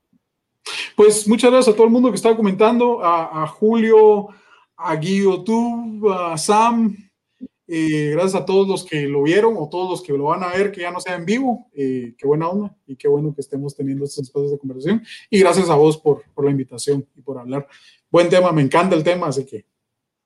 [0.94, 4.28] Pues muchas gracias a todo el mundo que estaba comentando, a, Julio,
[4.76, 5.42] a Guido,
[6.12, 6.94] a Sam,
[7.66, 10.48] eh, gracias a todos los que lo vieron o todos los que lo van a
[10.48, 11.70] ver que ya no sea en vivo.
[11.72, 15.02] Eh, qué buena onda y qué bueno que estemos teniendo estos espacios de conversación.
[15.30, 17.66] Y gracias a vos por, por la invitación y por hablar.
[18.10, 19.64] Buen tema, me encanta el tema, así que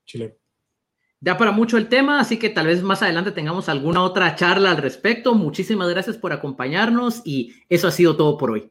[0.05, 0.35] chileno
[1.21, 4.71] da para mucho el tema, así que tal vez más adelante tengamos alguna otra charla
[4.71, 5.35] al respecto.
[5.35, 8.71] Muchísimas gracias por acompañarnos y eso ha sido todo por hoy.